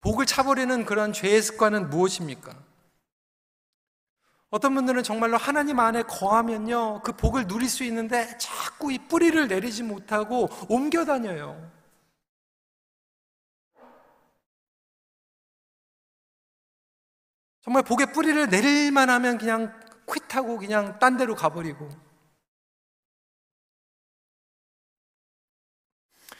복을 0.01 0.25
차버리는 0.25 0.85
그런 0.85 1.13
죄의 1.13 1.41
습관은 1.41 1.89
무엇입니까? 1.89 2.55
어떤 4.49 4.73
분들은 4.73 5.03
정말로 5.03 5.37
하나님 5.37 5.79
안에 5.79 6.03
거하면요, 6.03 7.01
그 7.03 7.11
복을 7.11 7.47
누릴 7.47 7.69
수 7.69 7.83
있는데 7.83 8.35
자꾸 8.37 8.91
이 8.91 8.97
뿌리를 8.97 9.47
내리지 9.47 9.83
못하고 9.83 10.49
옮겨 10.67 11.05
다녀요. 11.05 11.71
정말 17.61 17.83
복의 17.83 18.13
뿌리를 18.13 18.49
내릴만 18.49 19.09
하면 19.11 19.37
그냥 19.37 19.79
퀴하고 20.11 20.57
그냥 20.57 20.97
딴 20.97 21.17
데로 21.17 21.35
가버리고. 21.35 21.87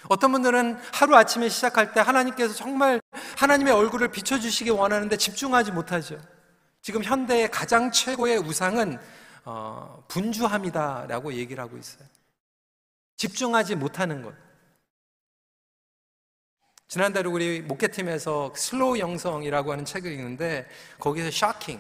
어떤 0.10 0.32
분들은 0.32 0.80
하루 0.92 1.16
아침에 1.16 1.50
시작할 1.50 1.94
때 1.94 2.00
하나님께서 2.00 2.56
정말 2.56 3.00
하나님의 3.38 3.72
얼굴을 3.72 4.10
비춰주시기 4.10 4.72
원하는데 4.72 5.16
집중하지 5.16 5.72
못하죠. 5.72 6.20
지금 6.82 7.04
현대의 7.04 7.52
가장 7.52 7.92
최고의 7.92 8.40
우상은 8.40 9.00
어, 9.46 10.04
분주함이다라고 10.08 11.34
얘기를 11.34 11.64
하고 11.64 11.78
있어요. 11.78 12.08
집중하지 13.18 13.76
못하는 13.76 14.24
것. 14.24 14.34
지난달에 16.88 17.30
우리 17.30 17.62
목회팀에서 17.62 18.52
슬로우 18.56 18.98
영성이라고 18.98 19.72
하는 19.72 19.86
책을 19.86 20.12
읽는데 20.12 20.68
거기서 20.98 21.30
샤킹. 21.30 21.80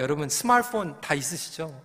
여러분 0.00 0.28
스마트폰 0.28 1.00
다 1.00 1.14
있으시죠? 1.14 1.80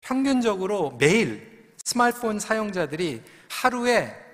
평균적으로 0.00 0.96
매일 0.98 1.74
스마트폰 1.84 2.40
사용자들이 2.40 3.22
하루에 3.48 4.29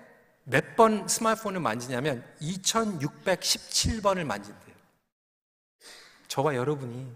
몇 0.48 0.76
번 0.76 1.08
스마트폰을 1.08 1.60
만지냐면 1.60 2.24
2617번을 2.40 4.24
만진대요. 4.24 4.76
저와 6.28 6.54
여러분이. 6.54 7.12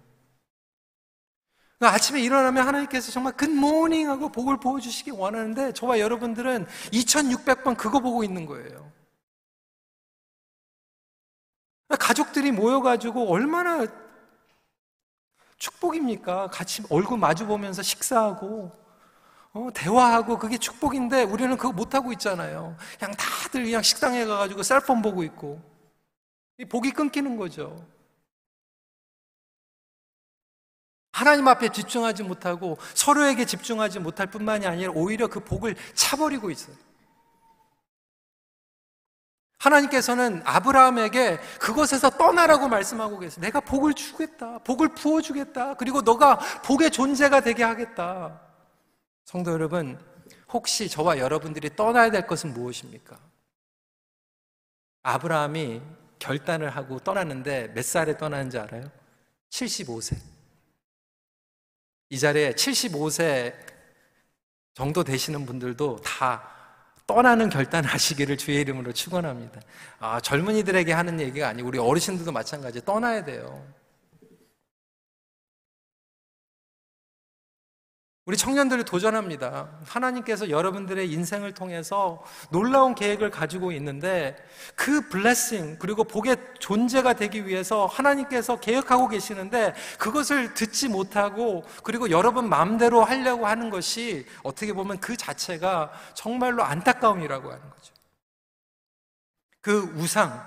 그러니까 1.79 1.95
아침에 1.95 2.21
일어나면 2.21 2.67
하나님께서 2.67 3.13
정말 3.13 3.37
굿모닝 3.37 4.11
하고 4.11 4.31
복을 4.31 4.59
보여주시기 4.59 5.13
원하는데 5.13 5.73
저와 5.73 6.01
여러분들은 6.01 6.67
2600번 6.93 7.77
그거 7.77 8.01
보고 8.01 8.25
있는 8.25 8.47
거예요. 8.47 8.91
그러니까 11.87 12.07
가족들이 12.07 12.51
모여가지고 12.51 13.31
얼마나 13.33 13.87
축복입니까? 15.59 16.49
같이 16.49 16.83
얼굴 16.91 17.19
마주 17.19 17.47
보면서 17.47 17.83
식사하고 17.83 18.73
어, 19.53 19.69
대화하고 19.75 20.39
그게 20.39 20.59
축복인데 20.59 21.25
우리는 21.25 21.57
그거 21.57 21.73
못하고 21.73 22.13
있잖아요. 22.13 22.77
그냥 22.99 23.15
다들 23.17 23.65
그냥 23.65 23.83
식당에 23.83 24.25
가가지고 24.25 24.63
셀폰 24.63 25.03
보고 25.03 25.23
있고. 25.25 25.61
복이 26.69 26.93
끊기는 26.93 27.37
거죠. 27.37 27.87
하나님 31.13 31.49
앞에 31.49 31.71
집중하지 31.71 32.23
못하고 32.23 32.79
서로에게 32.95 33.45
집중하지 33.45 33.99
못할 33.99 34.29
뿐만이 34.29 34.67
아니라 34.67 34.93
오히려 34.95 35.27
그 35.27 35.41
복을 35.41 35.75
차버리고 35.95 36.51
있어요. 36.51 36.77
하나님께서는 39.59 40.43
아브라함에게 40.45 41.39
그것에서 41.59 42.11
떠나라고 42.11 42.69
말씀하고 42.69 43.19
계세요. 43.19 43.43
내가 43.43 43.61
복을 43.61 43.93
주겠다. 43.95 44.59
복을 44.61 44.95
부어주겠다. 44.95 45.75
그리고 45.75 46.01
너가 46.01 46.37
복의 46.63 46.91
존재가 46.91 47.41
되게 47.41 47.65
하겠다. 47.65 48.50
성도 49.31 49.53
여러분, 49.53 49.97
혹시 50.49 50.89
저와 50.89 51.19
여러분들이 51.19 51.77
떠나야 51.77 52.11
될 52.11 52.27
것은 52.27 52.53
무엇입니까? 52.53 53.17
아브라함이 55.05 55.81
결단을 56.19 56.71
하고 56.71 56.99
떠났는데 56.99 57.69
몇 57.73 57.85
살에 57.85 58.19
떠나는지 58.19 58.59
알아요? 58.59 58.91
75세. 59.51 60.19
이 62.09 62.19
자리에 62.19 62.55
75세 62.55 63.55
정도 64.75 65.05
되시는 65.05 65.47
분들도 65.47 66.01
다 66.01 66.51
떠나는 67.07 67.51
결단하시기를 67.51 68.35
주의 68.37 68.61
이름으로 68.63 68.93
축원합니다. 68.93 69.61
아, 70.01 70.19
젊은이들에게 70.19 70.93
하는 70.93 71.21
얘기가 71.21 71.47
아니고 71.47 71.69
우리 71.69 71.79
어르신들도 71.79 72.33
마찬가지 72.33 72.85
떠나야 72.85 73.25
돼요. 73.25 73.65
우리 78.31 78.37
청년들이 78.37 78.85
도전합니다. 78.85 79.69
하나님께서 79.85 80.51
여러분들의 80.51 81.11
인생을 81.11 81.53
통해서 81.53 82.23
놀라운 82.51 82.95
계획을 82.95 83.33
가지고 83.33 83.73
있는데 83.73 84.37
그 84.77 85.09
블레싱 85.09 85.79
그리고 85.81 86.05
복의 86.05 86.37
존재가 86.61 87.15
되기 87.15 87.45
위해서 87.49 87.87
하나님께서 87.87 88.61
계획하고 88.61 89.09
계시는데 89.09 89.75
그것을 89.99 90.55
듣지 90.55 90.87
못하고 90.87 91.65
그리고 91.83 92.11
여러분 92.11 92.49
마음대로 92.49 93.03
하려고 93.03 93.49
하는 93.49 93.69
것이 93.69 94.25
어떻게 94.45 94.73
보면 94.73 95.01
그 95.01 95.17
자체가 95.17 95.91
정말로 96.15 96.63
안타까움이라고 96.63 97.51
하는 97.51 97.69
거죠. 97.69 97.93
그 99.61 99.93
우상, 99.97 100.41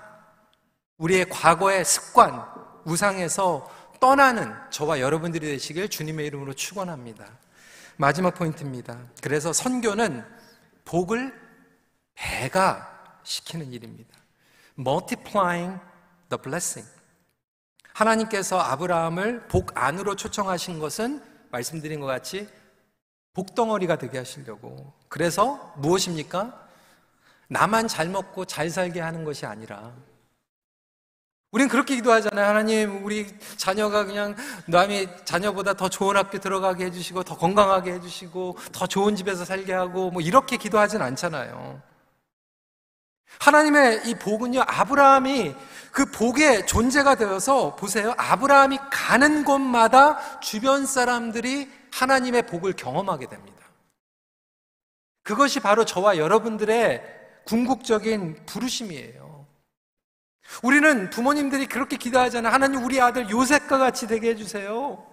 우리의 0.96 1.28
과거의 1.28 1.84
습관, 1.84 2.46
우상에서 2.86 3.70
떠나는 4.00 4.54
저와 4.70 5.00
여러분들이 5.00 5.48
되시길 5.48 5.90
주님의 5.90 6.26
이름으로 6.28 6.54
축원합니다. 6.54 7.43
마지막 7.96 8.34
포인트입니다. 8.34 8.98
그래서 9.22 9.52
선교는 9.52 10.24
복을 10.84 11.32
배가 12.14 13.18
시키는 13.22 13.72
일입니다. 13.72 14.16
multiplying 14.78 15.80
the 16.28 16.40
blessing. 16.42 16.88
하나님께서 17.92 18.58
아브라함을 18.58 19.46
복 19.48 19.76
안으로 19.76 20.16
초청하신 20.16 20.80
것은 20.80 21.22
말씀드린 21.50 22.00
것 22.00 22.06
같이 22.06 22.48
복덩어리가 23.34 23.96
되게 23.96 24.18
하시려고. 24.18 24.92
그래서 25.08 25.72
무엇입니까? 25.76 26.60
나만 27.48 27.88
잘 27.88 28.08
먹고 28.08 28.46
잘 28.46 28.70
살게 28.70 29.00
하는 29.00 29.24
것이 29.24 29.46
아니라 29.46 29.94
우린 31.54 31.68
그렇게 31.68 31.94
기도하잖아요. 31.94 32.48
하나님, 32.48 33.04
우리 33.04 33.28
자녀가 33.56 34.04
그냥 34.04 34.34
남의 34.66 35.24
자녀보다 35.24 35.74
더 35.74 35.88
좋은 35.88 36.16
학교 36.16 36.40
들어가게 36.40 36.86
해주시고, 36.86 37.22
더 37.22 37.36
건강하게 37.36 37.92
해주시고, 37.92 38.56
더 38.72 38.88
좋은 38.88 39.14
집에서 39.14 39.44
살게 39.44 39.72
하고, 39.72 40.10
뭐 40.10 40.20
이렇게 40.20 40.56
기도하진 40.56 41.00
않잖아요. 41.00 41.80
하나님의 43.38 44.08
이 44.08 44.16
복은요, 44.16 44.64
아브라함이 44.66 45.54
그 45.92 46.10
복의 46.10 46.66
존재가 46.66 47.14
되어서, 47.14 47.76
보세요. 47.76 48.14
아브라함이 48.16 48.76
가는 48.90 49.44
곳마다 49.44 50.40
주변 50.40 50.86
사람들이 50.86 51.70
하나님의 51.92 52.48
복을 52.48 52.72
경험하게 52.72 53.28
됩니다. 53.28 53.64
그것이 55.22 55.60
바로 55.60 55.84
저와 55.84 56.16
여러분들의 56.18 57.00
궁극적인 57.44 58.44
부르심이에요. 58.44 59.33
우리는 60.62 61.10
부모님들이 61.10 61.66
그렇게 61.66 61.96
기도하잖아요. 61.96 62.52
하나님 62.52 62.84
우리 62.84 63.00
아들 63.00 63.28
요셉과 63.30 63.78
같이 63.78 64.06
되게 64.06 64.30
해주세요. 64.30 65.04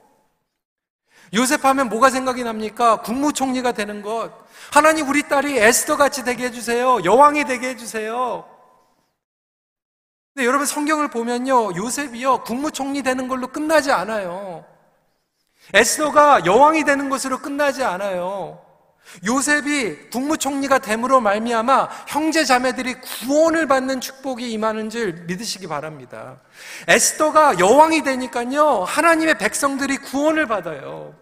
요셉 1.33 1.63
하면 1.63 1.89
뭐가 1.89 2.09
생각이 2.09 2.43
납니까? 2.43 3.01
국무총리가 3.01 3.71
되는 3.71 4.01
것. 4.01 4.31
하나님 4.71 5.07
우리 5.07 5.23
딸이 5.23 5.57
에스더 5.57 5.97
같이 5.97 6.23
되게 6.23 6.45
해주세요. 6.45 7.03
여왕이 7.03 7.45
되게 7.45 7.69
해주세요. 7.69 8.45
근데 10.33 10.45
여러분 10.45 10.65
성경을 10.65 11.09
보면요. 11.09 11.75
요셉이요. 11.75 12.43
국무총리 12.43 13.01
되는 13.01 13.27
걸로 13.27 13.47
끝나지 13.47 13.91
않아요. 13.91 14.65
에스더가 15.73 16.45
여왕이 16.45 16.83
되는 16.83 17.09
것으로 17.09 17.39
끝나지 17.39 17.83
않아요. 17.83 18.59
요셉이 19.25 20.09
국무총리가 20.11 20.79
됨으로 20.79 21.19
말미암아 21.21 21.89
형제 22.07 22.43
자매들이 22.43 22.95
구원을 23.01 23.67
받는 23.67 24.01
축복이 24.01 24.51
임하는 24.51 24.89
줄 24.89 25.13
믿으시기 25.27 25.67
바랍니다. 25.67 26.39
에스더가 26.87 27.59
여왕이 27.59 28.03
되니까요 28.03 28.83
하나님의 28.83 29.37
백성들이 29.37 29.97
구원을 29.97 30.47
받아요. 30.47 31.13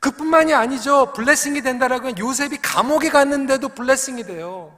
그뿐만이 0.00 0.52
아니죠. 0.52 1.12
블레싱이 1.12 1.62
된다라고 1.62 2.08
하면 2.08 2.18
요셉이 2.18 2.58
감옥에 2.60 3.08
갔는데도 3.08 3.68
블레싱이 3.68 4.24
돼요. 4.24 4.76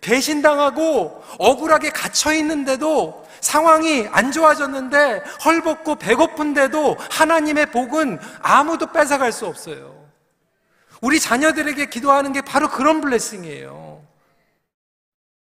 배신당하고 0.00 1.22
억울하게 1.38 1.90
갇혀 1.90 2.32
있는데도 2.34 3.26
상황이 3.40 4.06
안 4.12 4.30
좋아졌는데 4.30 5.22
헐벗고 5.44 5.96
배고픈데도 5.96 6.96
하나님의 7.10 7.66
복은 7.66 8.18
아무도 8.40 8.92
뺏어갈 8.92 9.32
수 9.32 9.46
없어요. 9.46 9.99
우리 11.00 11.18
자녀들에게 11.18 11.86
기도하는 11.86 12.32
게 12.32 12.40
바로 12.40 12.68
그런 12.68 13.00
블레싱이에요. 13.00 13.90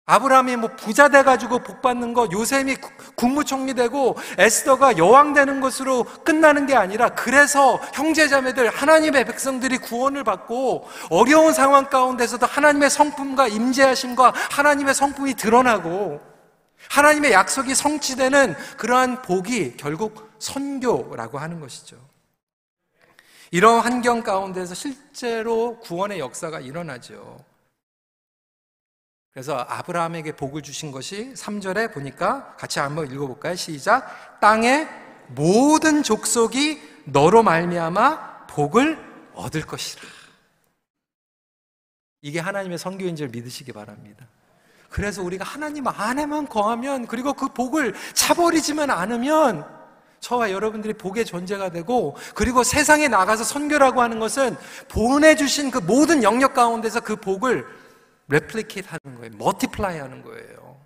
아브라함이 0.06 0.58
뭐 0.58 0.70
부자 0.76 1.08
돼가지고 1.08 1.60
복 1.60 1.82
받는 1.82 2.14
거, 2.14 2.28
요셉이 2.32 2.76
국무총리 3.16 3.74
되고 3.74 4.18
에스더가 4.38 4.98
여왕 4.98 5.34
되는 5.34 5.62
것으로 5.62 6.04
끝나는 6.26 6.66
게 6.66 6.76
아니라 6.76 7.10
그래서 7.10 7.80
형제자매들 7.94 8.70
하나님의 8.70 9.26
백성들이 9.26 9.78
구원을 9.78 10.26
받고 10.26 10.90
어려운 11.12 11.54
상황 11.54 11.86
가운데서도 11.86 12.46
하나님의 12.46 12.90
성품과 12.90 13.48
임재하심과 13.48 14.34
하나님의 14.52 14.94
성품이 14.94 15.36
드러나고 15.36 16.20
하나님의 16.90 17.32
약속이 17.32 17.74
성취되는 17.74 18.56
그러한 18.78 19.22
복이 19.22 19.78
결국 19.78 20.30
선교라고 20.40 21.40
하는 21.40 21.62
것이죠. 21.62 21.96
이런 23.52 23.82
환경 23.82 24.24
가운데서 24.24 24.74
실제로 24.74 25.78
구원의 25.80 26.20
역사가 26.20 26.62
일어나죠. 26.62 27.44
그래서 29.34 29.58
아브라함에게 29.58 30.38
복을 30.38 30.62
주신 30.62 30.92
것이 30.92 31.34
3절에 31.34 31.94
보니까 31.94 32.56
같이 32.56 32.80
한번 32.80 33.12
읽어볼까요? 33.12 33.56
시작. 33.56 34.40
땅의 34.40 34.88
모든 35.28 36.02
족속이 36.02 36.82
너로 37.06 37.44
말미암아 37.44 38.48
복을 38.48 39.32
얻을 39.34 39.66
것이라. 39.66 40.02
이게 42.22 42.40
하나님의 42.40 42.78
선교인 42.78 43.18
줄 43.18 43.30
믿으시기 43.30 43.74
바랍니다. 43.74 44.28
그래서 44.90 45.24
우리가 45.24 45.44
하나님 45.44 45.88
안에만 45.88 46.48
거하면 46.48 47.08
그리고 47.08 47.34
그 47.34 47.48
복을 47.50 47.96
차버리지만 48.14 48.90
않으면 48.92 49.81
저와 50.22 50.52
여러분들이 50.52 50.94
복의 50.94 51.26
존재가 51.26 51.72
되고 51.72 52.16
그리고 52.36 52.64
세상에 52.64 53.08
나가서 53.08 53.44
선교라고 53.44 54.02
하는 54.02 54.20
것은 54.20 54.56
보내주신 54.88 55.72
그 55.72 55.80
모든 55.80 56.24
영역 56.24 56.54
가운데서 56.54 57.02
그 57.02 57.16
복을 57.16 57.66
replicate 58.28 58.88
하는 58.88 59.18
거예요. 59.18 59.36
multiply 59.38 59.98
하는 59.98 60.22
거예요. 60.22 60.80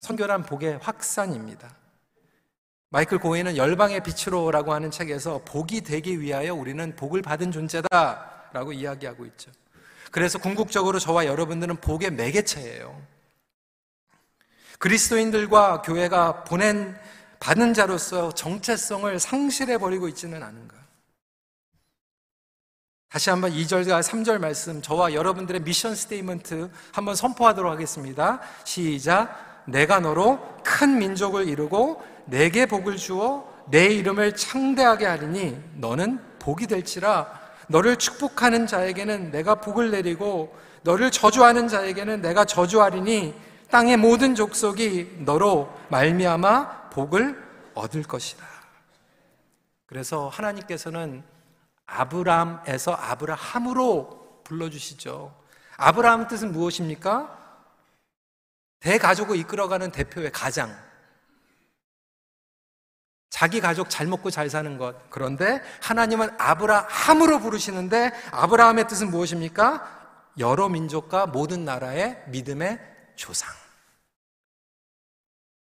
선교란 0.00 0.42
복의 0.44 0.78
확산입니다. 0.82 1.74
마이클 2.90 3.18
고힌은 3.18 3.56
열방의 3.56 4.02
빛으로라고 4.02 4.72
하는 4.72 4.90
책에서 4.90 5.42
복이 5.44 5.82
되기 5.82 6.20
위하여 6.20 6.54
우리는 6.54 6.94
복을 6.96 7.22
받은 7.22 7.52
존재다라고 7.52 8.72
이야기하고 8.72 9.26
있죠. 9.26 9.50
그래서 10.10 10.38
궁극적으로 10.38 10.98
저와 10.98 11.26
여러분들은 11.26 11.76
복의 11.76 12.10
매개체예요. 12.12 13.15
그리스도인들과 14.78 15.82
교회가 15.82 16.44
보냄 16.44 16.96
받은 17.38 17.74
자로서 17.74 18.32
정체성을 18.32 19.18
상실해 19.18 19.78
버리고 19.78 20.08
있지는 20.08 20.42
않은가? 20.42 20.76
다시 23.08 23.30
한번 23.30 23.52
2절과 23.52 24.02
3절 24.02 24.38
말씀 24.38 24.82
저와 24.82 25.14
여러분들의 25.14 25.62
mission 25.62 25.94
statement 25.94 26.70
한번 26.92 27.14
선포하도록 27.14 27.70
하겠습니다. 27.70 28.40
시작. 28.64 29.62
내가 29.66 30.00
너로 30.00 30.38
큰 30.62 30.98
민족을 30.98 31.48
이루고 31.48 32.02
네게 32.26 32.66
복을 32.66 32.96
주어 32.96 33.50
네 33.70 33.86
이름을 33.86 34.36
창대하게 34.36 35.06
하리니 35.06 35.58
너는 35.76 36.20
복이 36.38 36.66
될지라 36.66 37.40
너를 37.68 37.96
축복하는 37.96 38.66
자에게는 38.66 39.30
내가 39.30 39.56
복을 39.56 39.90
내리고 39.90 40.54
너를 40.82 41.10
저주하는 41.10 41.68
자에게는 41.68 42.20
내가 42.20 42.44
저주하리니 42.44 43.45
땅의 43.70 43.96
모든 43.96 44.34
족속이 44.34 45.18
너로 45.20 45.72
말미암아 45.90 46.90
복을 46.90 47.44
얻을 47.74 48.02
것이다. 48.04 48.46
그래서 49.86 50.28
하나님께서는 50.28 51.22
아브람에서 51.86 52.92
아브라함으로 52.92 54.42
불러주시죠. 54.44 55.34
아브라함 55.76 56.28
뜻은 56.28 56.52
무엇입니까? 56.52 57.36
대가족을 58.80 59.36
이끌어가는 59.36 59.90
대표의 59.90 60.32
가장. 60.32 60.76
자기 63.30 63.60
가족 63.60 63.90
잘 63.90 64.06
먹고 64.06 64.30
잘 64.30 64.48
사는 64.48 64.78
것. 64.78 65.10
그런데 65.10 65.62
하나님은 65.82 66.30
아브라함으로 66.38 67.40
부르시는데 67.40 68.12
아브라함의 68.30 68.88
뜻은 68.88 69.10
무엇입니까? 69.10 69.94
여러 70.38 70.68
민족과 70.68 71.26
모든 71.26 71.64
나라의 71.64 72.24
믿음의 72.28 72.95
조상. 73.16 73.52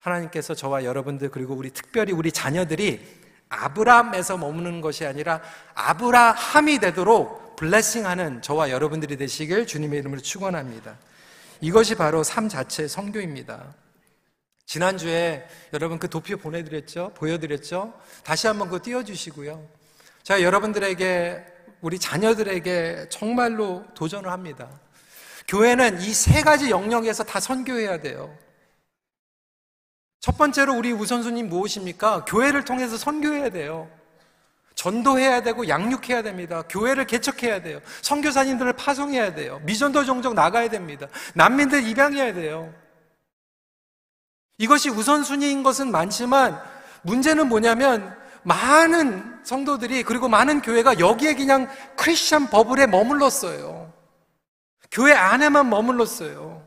하나님께서 0.00 0.54
저와 0.54 0.84
여러분들 0.84 1.30
그리고 1.30 1.54
우리 1.54 1.70
특별히 1.70 2.12
우리 2.12 2.32
자녀들이 2.32 3.22
아브라함에서 3.48 4.38
머무는 4.38 4.80
것이 4.80 5.06
아니라 5.06 5.40
아브라함이 5.74 6.78
되도록 6.80 7.56
블레싱하는 7.56 8.42
저와 8.42 8.70
여러분들이 8.70 9.16
되시길 9.16 9.66
주님의 9.66 10.00
이름으로 10.00 10.20
축원합니다. 10.20 10.98
이것이 11.60 11.94
바로 11.94 12.24
삶 12.24 12.48
자체의 12.48 12.88
성교입니다. 12.88 13.74
지난주에 14.66 15.46
여러분 15.72 15.98
그 15.98 16.08
도표 16.08 16.38
보내드렸죠? 16.38 17.12
보여드렸죠? 17.14 17.92
다시 18.24 18.46
한번 18.46 18.68
그거 18.68 18.82
띄워주시고요. 18.82 19.68
제가 20.22 20.42
여러분들에게, 20.42 21.46
우리 21.82 21.98
자녀들에게 21.98 23.08
정말로 23.10 23.84
도전을 23.94 24.30
합니다. 24.30 24.68
교회는 25.48 26.00
이 26.00 26.12
세 26.12 26.42
가지 26.42 26.70
영역에서 26.70 27.24
다 27.24 27.40
선교해야 27.40 28.00
돼요. 28.00 28.36
첫 30.20 30.38
번째로 30.38 30.74
우리 30.74 30.92
우선순위 30.92 31.42
무엇입니까? 31.42 32.24
교회를 32.26 32.64
통해서 32.64 32.96
선교해야 32.96 33.50
돼요. 33.50 33.90
전도해야 34.74 35.42
되고 35.42 35.68
양육해야 35.68 36.22
됩니다. 36.22 36.62
교회를 36.68 37.06
개척해야 37.06 37.60
돼요. 37.62 37.80
선교사님들을 38.02 38.72
파송해야 38.74 39.34
돼요. 39.34 39.60
미전도 39.64 40.04
종족 40.04 40.34
나가야 40.34 40.68
됩니다. 40.70 41.08
난민들 41.34 41.84
입양해야 41.86 42.32
돼요. 42.34 42.72
이것이 44.58 44.90
우선순위인 44.90 45.62
것은 45.62 45.90
많지만 45.90 46.60
문제는 47.02 47.48
뭐냐면 47.48 48.16
많은 48.44 49.40
성도들이 49.44 50.04
그리고 50.04 50.28
많은 50.28 50.62
교회가 50.62 50.98
여기에 50.98 51.34
그냥 51.34 51.68
크리스천 51.96 52.48
버블에 52.48 52.86
머물렀어요. 52.86 53.91
교회 54.92 55.14
안에만 55.14 55.70
머물렀어요. 55.70 56.62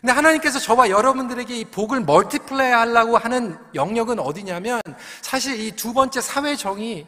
근데 0.00 0.12
하나님께서 0.12 0.60
저와 0.60 0.90
여러분들에게 0.90 1.56
이 1.56 1.64
복을 1.64 2.02
멀티플레이 2.02 2.70
하려고 2.70 3.18
하는 3.18 3.58
영역은 3.74 4.20
어디냐면 4.20 4.80
사실 5.20 5.58
이 5.58 5.72
두 5.72 5.92
번째 5.92 6.20
사회 6.20 6.54
정의 6.54 7.04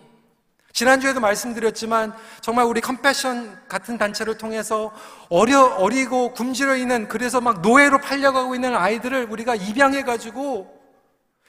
지난주에도 0.72 1.20
말씀드렸지만 1.20 2.12
정말 2.40 2.64
우리 2.64 2.80
컴패션 2.80 3.68
같은 3.68 3.96
단체를 3.96 4.36
통해서 4.38 4.92
어려, 5.28 5.64
어리고 5.64 6.32
굶주려 6.32 6.76
있는 6.76 7.06
그래서 7.06 7.40
막 7.40 7.60
노예로 7.60 7.98
팔려가고 7.98 8.56
있는 8.56 8.74
아이들을 8.74 9.28
우리가 9.30 9.54
입양해 9.54 10.02
가지고 10.02 10.76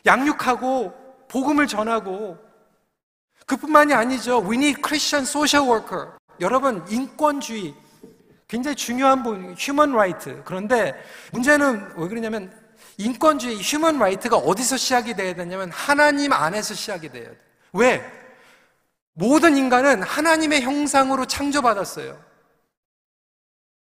양육하고 0.06 0.94
복음을 1.28 1.66
전하고 1.66 2.38
그뿐만이 3.48 3.94
아니죠. 3.94 4.44
We 4.44 4.58
need 4.58 4.82
Christian 4.84 5.24
social 5.24 5.68
worker. 5.68 6.12
여러분, 6.40 6.86
인권주의. 6.90 7.76
굉장히 8.52 8.76
중요한 8.76 9.24
부분, 9.24 9.56
human 9.58 9.94
right. 9.94 10.42
그런데 10.44 10.94
문제는 11.32 11.94
왜 11.96 12.08
그러냐면 12.10 12.52
인권주의, 12.98 13.58
human 13.62 13.98
right가 13.98 14.36
어디서 14.36 14.76
시작이 14.76 15.14
돼야 15.14 15.34
되냐면 15.34 15.72
하나님 15.72 16.34
안에서 16.34 16.74
시작이 16.74 17.08
돼야 17.08 17.30
돼. 17.30 17.38
왜? 17.72 18.04
모든 19.14 19.56
인간은 19.56 20.04
하나님의 20.04 20.64
형상으로 20.64 21.28
창조받았어요. 21.28 22.22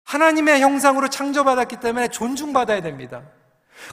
하나님의 0.03 0.61
형상으로 0.61 1.07
창조받았기 1.07 1.77
때문에 1.77 2.09
존중받아야 2.09 2.83
됩니다. 2.83 3.23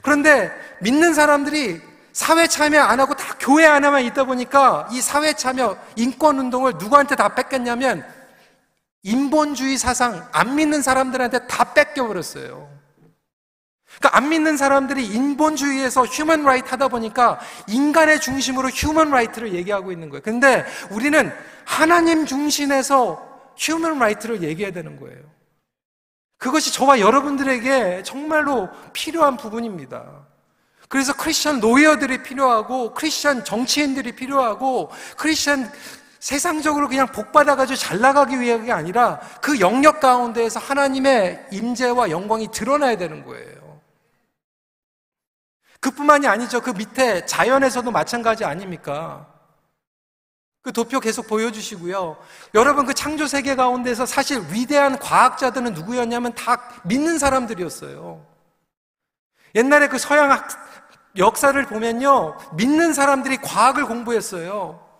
그런데 0.03 0.51
믿는 0.81 1.15
사람들이 1.15 1.81
사회 2.13 2.45
참여 2.45 2.79
안 2.79 2.99
하고 2.99 3.15
다 3.15 3.33
교회 3.39 3.65
안에만 3.65 4.03
있다 4.03 4.25
보니까 4.25 4.87
이 4.91 5.01
사회 5.01 5.33
참여, 5.33 5.75
인권 5.95 6.37
운동을 6.37 6.73
누구한테 6.77 7.15
다 7.15 7.33
뺏겼냐면 7.33 8.20
인본주의 9.03 9.77
사상, 9.77 10.27
안 10.31 10.55
믿는 10.55 10.81
사람들한테 10.81 11.47
다 11.47 11.73
뺏겨버렸어요. 11.73 12.69
그러니까 13.97 14.17
안 14.17 14.29
믿는 14.29 14.57
사람들이 14.57 15.05
인본주의에서 15.05 16.05
human 16.05 16.43
right 16.43 16.69
하다 16.69 16.87
보니까 16.87 17.39
인간의 17.67 18.21
중심으로 18.21 18.69
human 18.69 19.11
right를 19.11 19.53
얘기하고 19.53 19.91
있는 19.91 20.09
거예요. 20.09 20.21
근데 20.21 20.65
우리는 20.89 21.31
하나님 21.65 22.25
중심에서 22.25 23.27
human 23.57 23.99
right를 23.99 24.43
얘기해야 24.43 24.71
되는 24.71 24.99
거예요. 24.99 25.19
그것이 26.37 26.73
저와 26.73 26.99
여러분들에게 26.99 28.01
정말로 28.03 28.69
필요한 28.93 29.37
부분입니다. 29.37 30.25
그래서 30.87 31.13
크리스천 31.13 31.59
노예어들이 31.59 32.23
필요하고 32.23 32.93
크리스천 32.93 33.45
정치인들이 33.45 34.13
필요하고 34.13 34.89
크리스천 35.17 35.71
세상적으로 36.21 36.87
그냥 36.87 37.07
복 37.07 37.31
받아가지고 37.31 37.75
잘 37.75 37.99
나가기 37.99 38.39
위함이 38.39 38.71
아니라 38.71 39.19
그 39.41 39.59
영역 39.59 39.99
가운데에서 39.99 40.59
하나님의 40.59 41.47
임재와 41.51 42.11
영광이 42.11 42.51
드러나야 42.51 42.95
되는 42.95 43.25
거예요. 43.25 43.81
그뿐만이 45.79 46.27
아니죠. 46.27 46.61
그 46.61 46.69
밑에 46.69 47.25
자연에서도 47.25 47.89
마찬가지 47.89 48.45
아닙니까? 48.45 49.27
그 50.61 50.71
도표 50.71 50.99
계속 50.99 51.25
보여주시고요. 51.25 52.17
여러분 52.53 52.85
그 52.85 52.93
창조 52.93 53.25
세계 53.25 53.55
가운데서 53.55 54.05
사실 54.05 54.43
위대한 54.51 54.99
과학자들은 54.99 55.73
누구였냐면 55.73 56.35
다 56.35 56.69
믿는 56.83 57.17
사람들이었어요. 57.17 58.23
옛날에 59.55 59.87
그 59.87 59.97
서양 59.97 60.31
학, 60.31 60.47
역사를 61.17 61.65
보면요. 61.65 62.37
믿는 62.53 62.93
사람들이 62.93 63.37
과학을 63.37 63.87
공부했어요. 63.87 64.90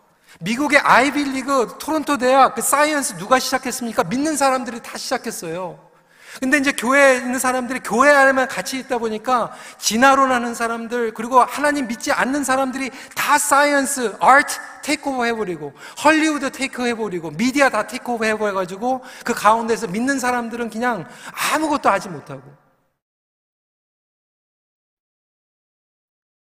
미국의 0.41 0.80
아이비리그 0.80 1.77
토론토 1.80 2.17
대학 2.17 2.56
그 2.56 2.62
science 2.62 3.17
누가 3.17 3.39
시작했습니까? 3.39 4.04
믿는 4.04 4.36
사람들이 4.36 4.82
다 4.82 4.97
시작했어요. 4.97 5.91
근데 6.39 6.58
이제 6.58 6.71
교회에 6.71 7.17
있는 7.17 7.39
사람들이 7.39 7.82
교회 7.82 8.10
안에만 8.10 8.47
같이 8.47 8.80
있다 8.80 8.99
보니까 8.99 9.51
진화론하는 9.77 10.56
사람들 10.56 11.13
그리고 11.13 11.41
하나님 11.41 11.88
믿지 11.88 12.12
않는 12.12 12.43
사람들이 12.43 12.89
다 13.15 13.38
science, 13.38 14.15
art 14.19 14.58
takeover 14.82 15.25
해버리고 15.25 15.73
헐리우드 16.04 16.51
take 16.51 16.88
해버리고 16.88 17.32
미디어 17.32 17.69
다 17.69 17.86
takeover 17.86 18.25
해버려가지고 18.25 19.04
그 19.25 19.34
가운데서 19.34 19.88
믿는 19.88 20.19
사람들은 20.19 20.69
그냥 20.69 21.06
아무것도 21.54 21.89
하지 21.89 22.08
못하고 22.08 22.41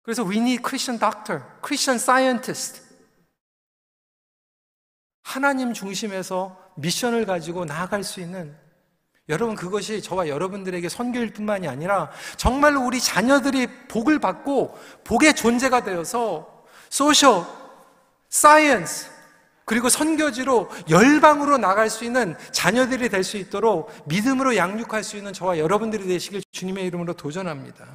그래서 0.02 0.22
we 0.22 0.38
need 0.38 0.62
Christian 0.62 0.98
doctor, 0.98 1.42
Christian 1.62 1.96
scientist 1.98 2.89
하나님 5.22 5.72
중심에서 5.72 6.56
mission을 6.76 7.26
가지고 7.26 7.64
나아갈 7.64 8.02
수 8.04 8.20
있는 8.20 8.56
여러분 9.28 9.54
그것이 9.54 10.02
저와 10.02 10.28
여러분들에게 10.28 10.88
선교일 10.88 11.32
뿐만이 11.32 11.68
아니라 11.68 12.10
정말로 12.36 12.84
우리 12.84 13.00
자녀들이 13.00 13.68
복을 13.88 14.18
받고 14.18 14.76
복의 15.04 15.34
존재가 15.34 15.84
되어서 15.84 16.64
social, 16.88 17.44
science 18.28 19.08
그리고 19.64 19.88
선교지로 19.88 20.68
열방으로 20.90 21.58
나갈 21.58 21.90
수 21.90 22.04
있는 22.04 22.36
자녀들이 22.50 23.08
될 23.08 23.22
수 23.22 23.36
있도록 23.36 23.92
믿음으로 24.06 24.56
양육할 24.56 25.04
수 25.04 25.16
있는 25.16 25.32
저와 25.32 25.58
여러분들이 25.58 26.08
되시길 26.08 26.42
주님의 26.50 26.86
이름으로 26.86 27.12
도전합니다. 27.12 27.86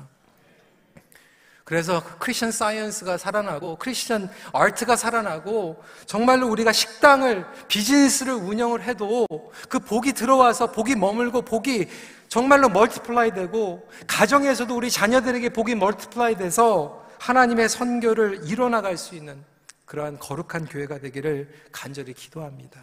그래서 1.66 2.04
Christian 2.20 2.52
science가 2.52 3.18
살아나고 3.18 3.78
Christian 3.78 4.30
art가 4.54 4.96
살아나고 4.96 5.84
정말로 6.06 6.48
우리가 6.48 6.72
식당을 6.72 7.44
비즈니스를 7.68 8.34
운영을 8.34 8.84
해도 8.84 9.26
그 9.68 9.80
복이 9.80 10.14
들어와서 10.14 10.72
복이 10.72 10.96
머물고 10.96 11.42
복이 11.42 11.90
정말로 12.30 12.70
multiply 12.70 13.34
되고 13.34 13.90
가정에서도 14.06 14.76
우리 14.76 14.92
자녀들에게 14.92 15.50
복이 15.50 15.74
multiply 15.74 16.36
돼서 16.38 17.04
하나님의 17.20 17.68
선교를 17.68 18.42
이뤄나갈 18.44 18.96
수 18.96 19.16
있는 19.16 19.44
그러한 19.86 20.20
거룩한 20.20 20.68
교회가 20.68 21.00
되기를 21.00 21.50
간절히 21.72 22.14
기도합니다. 22.14 22.80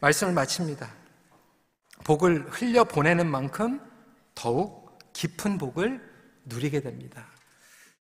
말씀을 0.00 0.32
마칩니다. 0.32 0.88
복을 2.04 2.46
흘려 2.48 2.84
보내는 2.84 3.30
만큼 3.30 3.78
더욱 4.34 4.98
깊은 5.12 5.58
복을 5.58 6.00
누리게 6.46 6.80
됩니다. 6.80 7.26